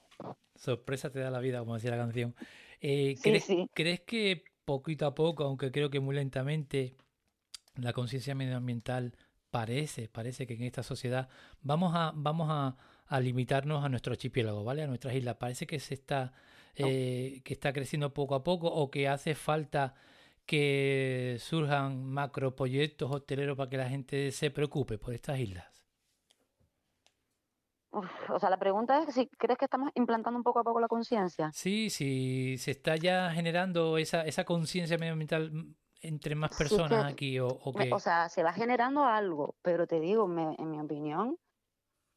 [0.55, 2.35] Sorpresa te da la vida, como decía la canción.
[2.81, 6.95] Eh, ¿crees, ¿Crees que poquito a poco, aunque creo que muy lentamente,
[7.75, 9.15] la conciencia medioambiental
[9.49, 11.29] parece, parece que en esta sociedad
[11.61, 12.75] vamos a, vamos a,
[13.19, 14.83] limitarnos a nuestro archipiélago, ¿vale?
[14.83, 15.37] A nuestras islas.
[15.37, 16.33] Parece que se está,
[16.75, 19.95] eh, que está creciendo poco a poco o que hace falta
[20.49, 25.85] que surjan macroproyectos hoteleros para que la gente se preocupe por estas islas.
[27.91, 30.87] o sea, la pregunta es si crees que estamos implantando un poco a poco la
[30.87, 31.51] conciencia.
[31.53, 35.51] Sí, sí, se está ya generando esa, esa conciencia medioambiental
[36.01, 40.25] entre más personas aquí o, o O sea, se va generando algo, pero te digo,
[40.57, 41.37] en mi opinión,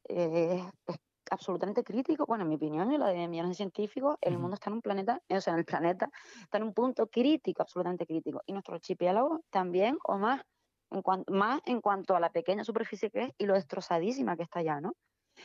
[0.09, 0.97] eh, es
[1.33, 4.68] absolutamente crítico, bueno, en mi opinión y la de millones de científicos, el mundo está
[4.68, 6.11] en un planeta, o sea, en el planeta
[6.43, 10.43] está en un punto crítico, absolutamente crítico, y nuestro archipiélago también, o más,
[10.91, 14.43] en cuanto, más en cuanto a la pequeña superficie que es y lo destrozadísima que
[14.43, 14.93] está ya, ¿no?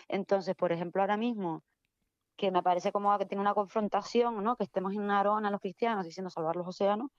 [0.09, 1.63] Entonces, por ejemplo, ahora mismo,
[2.35, 4.57] que me parece como que tiene una confrontación, ¿no?
[4.57, 7.09] Que estemos en una arona los cristianos diciendo salvar los océanos,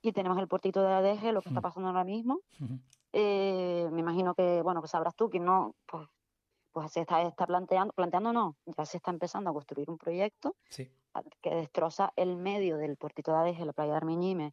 [0.00, 2.40] y tenemos el puertito de la DG, lo que está pasando ahora mismo.
[3.12, 6.08] Eh, me imagino que, bueno, que sabrás tú que no, pues,
[6.76, 10.56] pues se está, está planteando, planteando no, ya se está empezando a construir un proyecto
[11.40, 14.52] que destroza el medio del puertito de Adeje, la playa de Armiñime,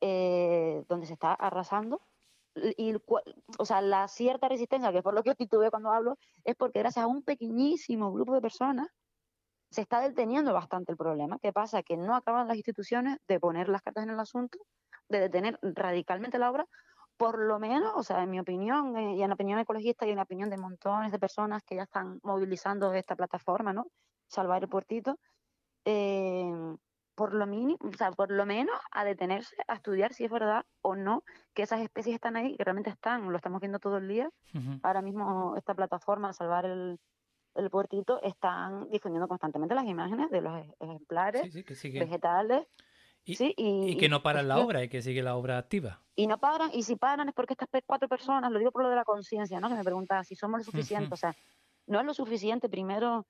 [0.00, 2.00] eh, donde se está arrasando.
[2.76, 2.96] Y,
[3.58, 6.80] o sea, la cierta resistencia, que es por lo que titubeé cuando hablo, es porque
[6.80, 8.88] gracias a un pequeñísimo grupo de personas
[9.70, 11.38] se está deteniendo bastante el problema.
[11.38, 11.84] ¿Qué pasa?
[11.84, 14.58] Que no acaban las instituciones de poner las cartas en el asunto,
[15.08, 16.66] de detener radicalmente la obra,
[17.16, 20.10] por lo menos, o sea, en mi opinión eh, y en la opinión ecologista y
[20.10, 23.86] en la opinión de montones de personas que ya están movilizando esta plataforma, ¿no?
[24.28, 25.18] Salvar el puertito,
[25.84, 26.52] eh,
[27.14, 30.64] por lo mínimo, o sea, por lo menos a detenerse a estudiar si es verdad
[30.82, 31.22] o no
[31.54, 34.28] que esas especies están ahí, que realmente están, lo estamos viendo todo el día.
[34.82, 36.98] Ahora mismo esta plataforma, Salvar el,
[37.54, 42.66] el puertito están difundiendo constantemente las imágenes de los ejemplares vegetales.
[43.26, 46.00] Y, que no paran la obra y que sigue la obra activa.
[46.14, 48.88] Y no paran, y si paran es porque estas cuatro personas, lo digo por lo
[48.88, 49.68] de la conciencia, ¿no?
[49.68, 51.34] Que me preguntaba si somos lo suficiente, o sea,
[51.88, 52.68] no es lo suficiente.
[52.68, 53.26] Primero,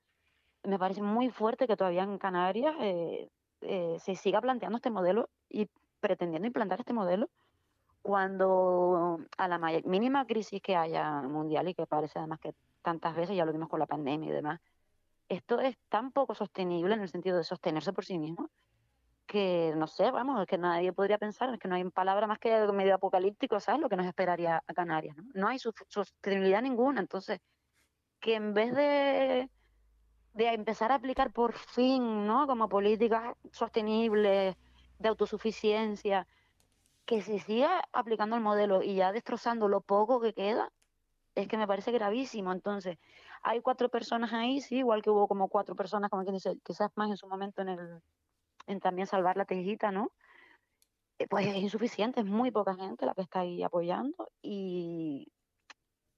[0.63, 3.27] me parece muy fuerte que todavía en Canarias eh,
[3.61, 5.67] eh, se siga planteando este modelo y
[5.99, 7.27] pretendiendo implantar este modelo
[8.03, 13.35] cuando a la mínima crisis que haya mundial y que parece además que tantas veces,
[13.35, 14.61] ya lo vimos con la pandemia y demás,
[15.27, 18.49] esto es tan poco sostenible en el sentido de sostenerse por sí mismo
[19.27, 22.39] que no sé, vamos, es que nadie podría pensar, es que no hay palabra más
[22.39, 23.81] que medio apocalíptico, ¿sabes?
[23.81, 25.25] Lo que nos esperaría a Canarias, ¿no?
[25.33, 27.39] No hay sostenibilidad ninguna, entonces,
[28.19, 29.49] que en vez de,
[30.33, 32.47] de empezar a aplicar por fin, ¿no?
[32.47, 34.55] Como políticas sostenibles,
[34.99, 36.27] de autosuficiencia,
[37.05, 40.71] que se siga aplicando el modelo y ya destrozando lo poco que queda,
[41.35, 42.51] es que me parece gravísimo.
[42.51, 42.97] Entonces,
[43.43, 46.91] hay cuatro personas ahí, sí, igual que hubo como cuatro personas, como quien dice, quizás
[46.95, 48.01] más en su momento en el
[48.67, 50.11] en también salvar la tejita, ¿no?
[51.19, 55.27] Eh, pues es insuficiente, es muy poca gente la que está ahí apoyando y,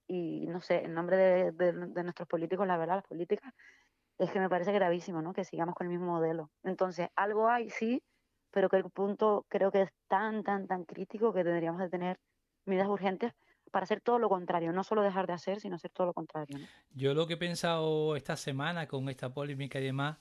[0.08, 3.54] no sé, en nombre de, nuestros políticos, la verdad, las políticas,
[4.18, 5.32] es que me parece gravísimo, ¿no?
[5.32, 6.50] Que sigamos con el mismo modelo.
[6.62, 8.02] Entonces, algo hay, sí,
[8.50, 12.20] pero que el punto creo que es tan, tan, tan crítico que tendríamos de tener
[12.66, 13.32] medidas urgentes
[13.70, 16.58] para hacer todo lo contrario, no solo dejar de hacer, sino hacer todo lo contrario.
[16.90, 20.18] Yo lo que he pensado esta semana con esta polémica y demás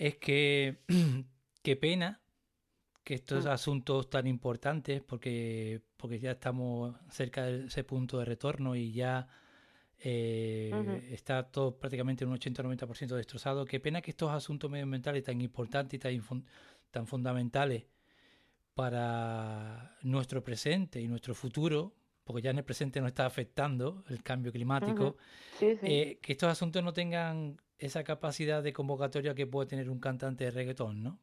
[0.00, 0.78] es que
[1.62, 2.22] qué pena
[3.04, 3.48] que estos mm.
[3.48, 9.28] asuntos tan importantes, porque, porque ya estamos cerca de ese punto de retorno y ya
[9.98, 15.96] eh, está todo prácticamente un 80-90% destrozado, qué pena que estos asuntos medioambientales tan importantes
[15.96, 16.44] y tan,
[16.90, 17.84] tan fundamentales
[18.72, 21.94] para nuestro presente y nuestro futuro,
[22.30, 25.16] porque ya en el presente nos está afectando el cambio climático,
[25.60, 30.44] eh, que estos asuntos no tengan esa capacidad de convocatoria que puede tener un cantante
[30.44, 31.18] de reggaetón, ¿no?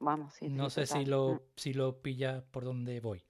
[0.00, 0.48] Vamos, sí.
[0.48, 1.40] No sé si lo, mm.
[1.54, 3.24] si lo pilla por donde voy.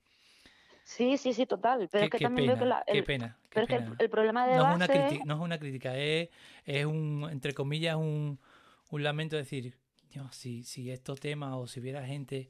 [0.83, 1.91] Sí, sí, sí, total.
[1.93, 3.39] Pero es que también veo que la, qué pena.
[3.51, 4.73] pero es que el, problema de no base...
[4.73, 6.31] Es una crítica, no es una crítica, es,
[6.65, 8.41] es un, entre comillas, un,
[8.89, 9.77] un lamento decir,
[10.09, 12.49] Dios, si, si estos temas o si hubiera gente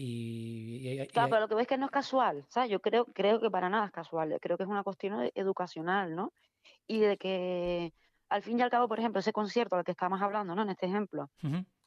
[0.00, 2.70] y, claro, pero lo que ves es que no es casual, ¿sabes?
[2.70, 6.32] Yo creo, creo que para nada es casual, creo que es una cuestión educacional, ¿no?
[6.86, 7.92] Y de que
[8.28, 10.62] al fin y al cabo, por ejemplo, ese concierto al que estamos hablando, ¿no?
[10.62, 11.30] En este ejemplo,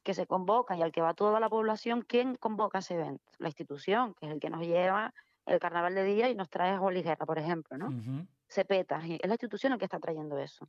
[0.04, 3.24] que se convoca y al que va toda la población, ¿quién convoca ese evento?
[3.38, 5.14] La institución, que es el que nos lleva
[5.46, 8.26] el carnaval de día y nos trae a Guerra, por ejemplo, ¿no?
[8.50, 10.68] Se peta, es la institución la que está trayendo eso.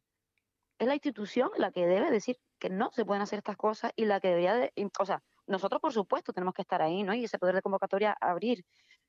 [0.79, 4.05] Es la institución la que debe decir que no se pueden hacer estas cosas y
[4.05, 7.15] la que debería de, o sea, nosotros, por supuesto, tenemos que estar ahí, ¿no?
[7.15, 8.65] Y ese poder de convocatoria abrir.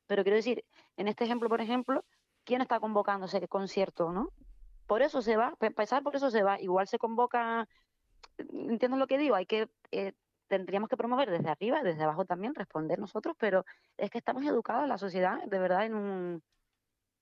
[0.07, 0.65] Pero quiero decir,
[0.97, 2.03] en este ejemplo, por ejemplo,
[2.43, 4.29] ¿quién está convocando ese concierto, no?
[4.87, 6.59] Por eso se va, empezar por eso se va.
[6.61, 7.67] Igual se convoca,
[8.37, 10.13] entiendo lo que digo, hay que, eh,
[10.47, 13.65] tendríamos que promover desde arriba, desde abajo también, responder nosotros, pero
[13.97, 16.43] es que estamos educados la sociedad, de verdad, en un,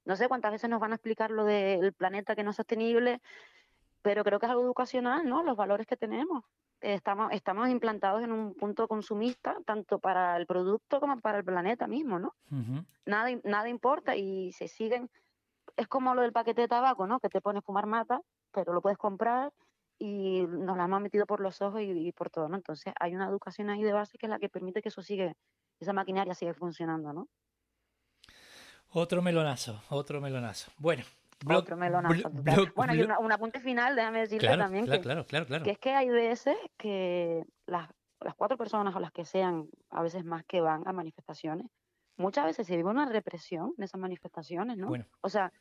[0.05, 3.21] no sé cuántas veces nos van a explicar lo del planeta que no es sostenible,
[4.01, 5.43] pero creo que es algo educacional, ¿no?
[5.43, 6.43] Los valores que tenemos.
[6.81, 11.87] Estamos, estamos implantados en un punto consumista, tanto para el producto como para el planeta
[11.87, 12.35] mismo, ¿no?
[13.05, 15.09] nada, nada importa y se siguen.
[15.77, 17.19] Es como lo del paquete de tabaco, ¿no?
[17.19, 18.21] Que te pone fumar mata,
[18.51, 19.53] pero lo puedes comprar
[20.01, 22.55] y nos la hemos metido por los ojos y, por todo, ¿no?
[22.55, 25.35] Entonces hay una educación ahí de base que es la que permite que eso sigue,
[25.79, 27.27] esa maquinaria siga funcionando, ¿no?
[28.89, 30.71] Otro melonazo, otro melonazo.
[30.79, 31.03] Bueno,
[31.47, 32.29] otro melonazo.
[32.75, 36.09] bueno, y un apunte final, déjame decirte también que, claro, claro, que es que hay
[36.09, 37.89] veces que las,
[38.19, 41.67] las cuatro personas o las que sean, a veces más que van a manifestaciones,
[42.17, 44.91] muchas veces se vive una represión en esas manifestaciones, ¿no?
[45.21, 45.51] O sea,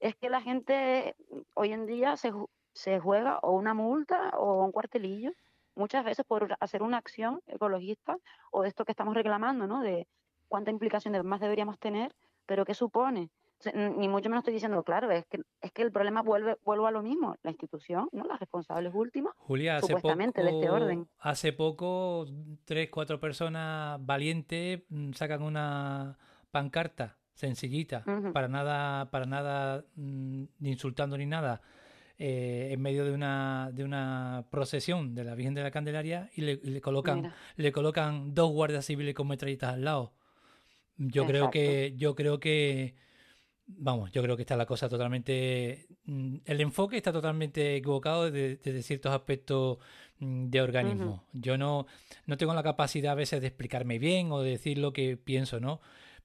[0.00, 1.16] es que la gente
[1.54, 2.32] hoy en día se,
[2.72, 5.32] se juega o una multa o un cuartelillo,
[5.74, 8.16] muchas veces por hacer una acción ecologista
[8.50, 9.80] o esto que estamos reclamando, ¿no?
[9.80, 10.06] De
[10.48, 12.14] cuánta implicación más deberíamos tener,
[12.46, 13.30] pero qué supone
[13.72, 16.90] ni mucho menos estoy diciendo, claro, es que, es que el problema vuelve, vuelvo a
[16.90, 18.24] lo mismo, la institución, ¿no?
[18.24, 21.08] Las responsables últimas, Julia, hace supuestamente poco, de este orden.
[21.18, 22.26] Hace poco,
[22.64, 26.18] tres, cuatro personas valientes mm, sacan una
[26.50, 31.60] pancarta sencillita, para nada, para nada mm, insultando ni nada,
[32.16, 36.42] eh, en medio de una, de una procesión de la Virgen de la Candelaria y
[36.42, 40.12] le, colocan, le colocan dos guardias civiles con metralletas al lado.
[40.96, 42.94] Yo creo que, yo creo que
[43.66, 45.86] Vamos, yo creo que está la cosa totalmente.
[46.04, 49.78] Mm, el enfoque está totalmente equivocado desde, ciertos aspectos
[50.18, 51.24] mm, de organismo.
[51.32, 51.86] Yo no,
[52.26, 55.60] no tengo la capacidad a veces de explicarme bien o de decir lo que pienso,
[55.60, 55.80] ¿no?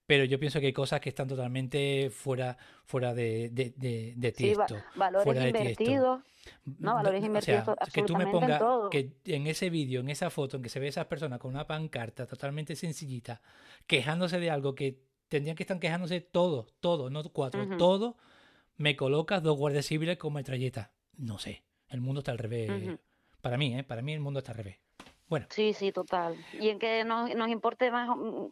[0.06, 3.74] Pero yo pienso que hay cosas que están totalmente fuera, fuera de, de,
[4.16, 4.76] de, tiesto.
[4.96, 6.22] valores invertidos.
[6.80, 7.68] No, valores invertidos.
[7.68, 10.70] O sea, que tú me pongas que en ese vídeo, en esa foto, en que
[10.70, 13.40] se ve a esas personas con una pancarta totalmente sencillita,
[13.86, 14.98] quejándose de algo que
[15.30, 18.16] tendrían que estar quejándose todos, todos, no cuatro, todos.
[18.78, 20.92] Me colocas dos guardias civiles con metralleta.
[21.18, 23.00] No sé, el mundo está al revés.
[23.42, 23.84] Para mí, ¿eh?
[23.84, 24.78] Para mí el mundo está al revés.
[25.28, 25.46] Bueno.
[25.50, 26.36] Sí, sí, total.
[26.54, 28.48] Y en que nos, nos importe más mm,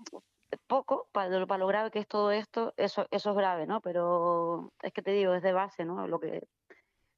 [0.68, 3.82] poco para, para lo grave que es todo esto, eso, eso es grave, ¿no?
[3.82, 6.08] Pero es que te digo, es de base, ¿no?
[6.08, 6.48] Lo que,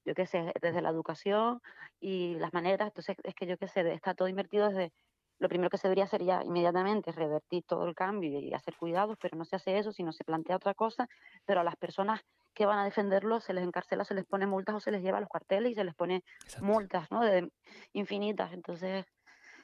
[0.05, 1.61] yo qué sé, desde la educación
[1.99, 4.91] y las maneras, entonces es que yo qué sé, está todo invertido desde
[5.39, 8.75] lo primero que se debería hacer ya inmediatamente es revertir todo el cambio y hacer
[8.75, 11.07] cuidados, pero no se hace eso, sino se plantea otra cosa,
[11.45, 12.21] pero a las personas
[12.53, 15.17] que van a defenderlo se les encarcela, se les pone multas o se les lleva
[15.17, 16.23] a los cuarteles y se les pone
[16.61, 17.21] multas, ¿no?
[17.21, 17.49] De,
[17.93, 18.51] infinitas.
[18.51, 19.05] Entonces,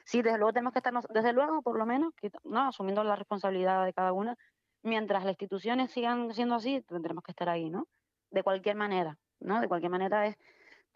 [0.06, 2.14] sí, desde luego tenemos que estar, desde luego, por lo menos,
[2.44, 2.68] ¿no?
[2.68, 4.36] asumiendo la responsabilidad de cada una,
[4.82, 7.86] mientras las instituciones sigan siendo así, tendremos que estar ahí, ¿no?
[8.30, 9.60] De cualquier manera, ¿no?
[9.60, 10.36] De cualquier manera es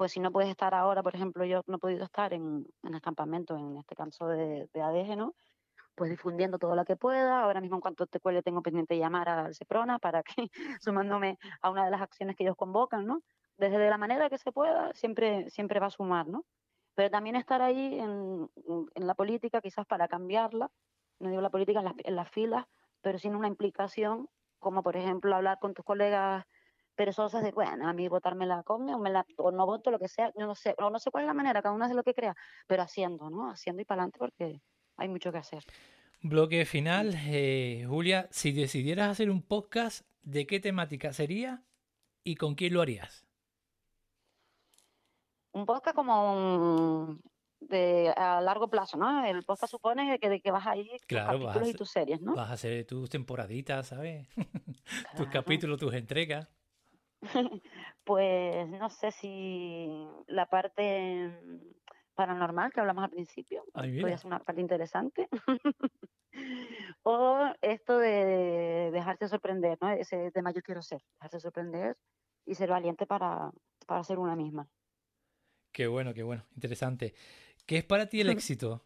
[0.00, 3.00] pues si no puedes estar ahora, por ejemplo, yo no he podido estar en, el
[3.02, 5.34] campamento, en este caso de, de ADG, ¿no?
[5.94, 7.42] Pues difundiendo todo lo que pueda.
[7.42, 10.48] Ahora mismo, en cuanto te cuele, tengo pendiente llamar al CEPRONA para que,
[10.80, 13.22] sumándome a una de las acciones que ellos convocan, ¿no?
[13.58, 16.46] Desde de la manera que se pueda, siempre, siempre va a sumar, ¿no?
[16.94, 18.48] Pero también estar ahí en,
[18.94, 20.70] en la política, quizás para cambiarla,
[21.18, 22.64] no digo la política en las, en las filas,
[23.02, 24.30] pero sin una implicación,
[24.60, 26.46] como por ejemplo hablar con tus colegas
[27.00, 30.06] perezosas de, bueno, a mí votarme la o, me la, o no voto, lo que
[30.06, 32.02] sea, yo no sé, o no sé cuál es la manera, cada uno hace lo
[32.02, 32.36] que crea,
[32.66, 33.50] pero haciendo, ¿no?
[33.50, 34.60] Haciendo y para adelante porque
[34.98, 35.64] hay mucho que hacer.
[36.20, 41.62] Bloque final, eh, Julia, si decidieras hacer un podcast, ¿de qué temática sería
[42.22, 43.26] y con quién lo harías?
[45.52, 47.16] Un podcast como
[47.60, 49.24] de a largo plazo, ¿no?
[49.24, 52.20] El podcast supone que, de que vas a ir claro, tus capítulos y tus series,
[52.20, 52.34] ¿no?
[52.34, 54.28] Vas a hacer tus temporaditas, ¿sabes?
[55.16, 56.46] tus capítulos, tus entregas.
[58.04, 61.30] Pues no sé si la parte
[62.14, 65.28] paranormal que hablamos al principio podría ser una parte interesante.
[67.02, 69.90] o esto de dejarse sorprender, ¿no?
[69.90, 71.96] Ese tema yo quiero ser, dejarse sorprender
[72.46, 73.50] y ser valiente para,
[73.86, 74.68] para ser una misma.
[75.72, 77.14] Qué bueno, qué bueno, interesante.
[77.66, 78.82] ¿Qué es para ti el éxito?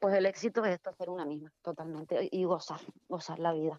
[0.00, 3.78] Pues el éxito es esto, ser una misma, totalmente, y gozar, gozar la vida.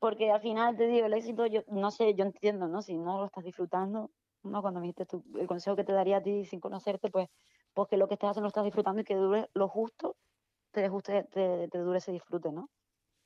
[0.00, 2.82] Porque al final te digo, el éxito, yo no sé, yo entiendo, ¿no?
[2.82, 4.10] Si no lo estás disfrutando,
[4.42, 4.62] ¿no?
[4.62, 7.28] Cuando me dijiste tú, el consejo que te daría a ti sin conocerte, pues,
[7.72, 10.16] pues que lo que estás haciendo lo estás disfrutando y que dure lo justo,
[10.72, 10.88] te,
[11.30, 12.68] te, te dure ese disfrute, ¿no?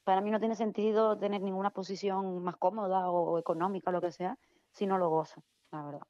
[0.04, 4.12] Para mí no tiene sentido tener ninguna posición más cómoda o económica o lo que
[4.12, 4.38] sea,
[4.72, 6.06] si no lo gozo, la verdad.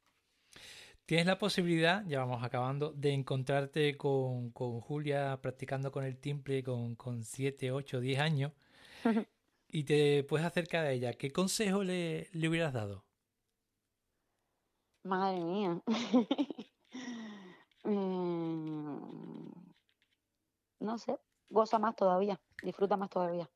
[1.05, 6.63] Tienes la posibilidad, ya vamos acabando, de encontrarte con, con Julia practicando con el timple
[6.63, 8.53] con, con 7, 8, 10 años
[9.73, 13.05] y te puedes acercar a ella, ¿qué consejo le, le hubieras dado?
[15.05, 15.83] Madre mía.
[17.85, 19.51] Mm,
[20.79, 21.19] no sé,
[21.51, 23.51] goza más todavía, disfruta más todavía.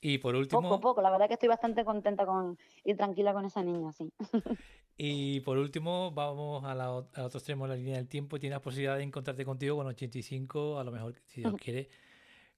[0.00, 0.62] Y por último...
[0.62, 3.92] Poco a poco, la verdad que estoy bastante contenta con y tranquila con esa niña,
[3.92, 4.10] sí.
[4.96, 8.38] Y por último, vamos a la, al otro extremo de la línea del tiempo.
[8.38, 11.90] Tienes la posibilidad de encontrarte contigo con 85, a lo mejor, si Dios quiere,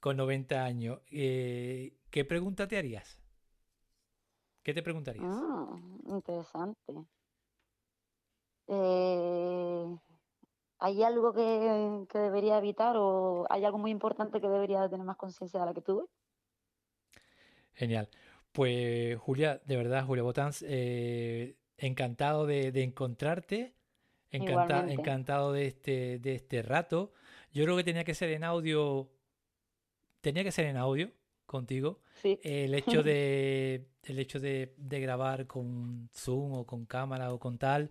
[0.00, 1.00] con 90 años.
[1.10, 3.18] Eh, ¿Qué pregunta te harías?
[4.62, 5.42] ¿Qué te preguntarías?
[5.42, 7.06] Ah, interesante.
[8.68, 9.96] Eh,
[10.80, 15.16] ¿hay algo que, que debería evitar o hay algo muy importante que debería tener más
[15.18, 16.04] conciencia de la que tuve?
[17.74, 18.08] Genial.
[18.52, 23.74] Pues Julia, de verdad, Julia Botáns, eh, encantado de, de encontrarte,
[24.30, 27.12] encanta- encantado de este, de este rato.
[27.52, 29.10] Yo creo que tenía que ser en audio,
[30.20, 31.12] tenía que ser en audio
[31.46, 32.00] contigo.
[32.22, 37.38] Sí, El hecho de, el hecho de, de grabar con Zoom o con cámara o
[37.38, 37.90] con tal,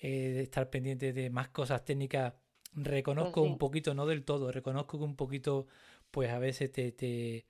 [0.00, 2.34] eh, de estar pendiente de más cosas técnicas,
[2.74, 3.58] reconozco un sí.
[3.58, 5.66] poquito, no del todo, reconozco que un poquito,
[6.10, 7.46] pues a veces te, te,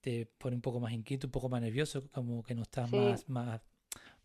[0.00, 2.96] te pone un poco más inquieto, un poco más nervioso, como que no estás Sí.
[2.96, 3.60] más, más,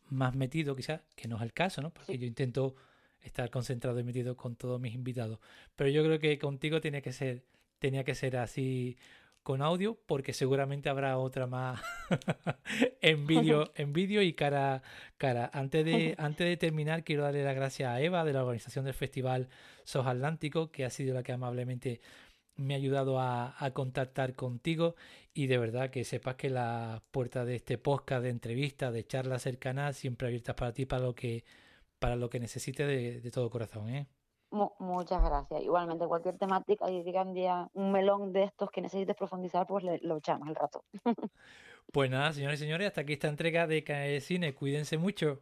[0.10, 1.92] más metido quizás, que no es el caso, ¿no?
[1.94, 2.76] Porque yo intento
[3.22, 5.40] estar concentrado y metido con todos mis invitados.
[5.76, 7.44] Pero yo creo que contigo tenía que ser,
[7.80, 8.98] tenía que ser así
[9.44, 11.82] con audio, porque seguramente habrá otra más
[13.02, 14.84] en vídeo, en vídeo y cara
[15.18, 15.50] cara.
[15.54, 18.94] Antes de, antes de terminar, quiero darle las gracias a Eva de la organización del
[18.94, 19.50] Festival
[19.84, 22.02] SOS Atlántico, que ha sido la que amablemente
[22.56, 24.96] me ha ayudado a, a contactar contigo
[25.34, 29.42] y de verdad que sepas que las puertas de este podcast, de entrevistas, de charlas
[29.42, 31.44] cercanas, siempre abiertas para ti, para lo que,
[32.00, 34.08] para lo que necesites de, de todo corazón, ¿eh?
[34.52, 35.62] Mu- muchas gracias.
[35.64, 40.00] Igualmente, cualquier temática y digan día un melón de estos que necesites profundizar, pues le-
[40.04, 40.84] lo echamos al rato.
[41.92, 44.54] Pues nada, señores y señores, hasta aquí esta entrega de de Cine.
[44.54, 45.40] Cuídense mucho.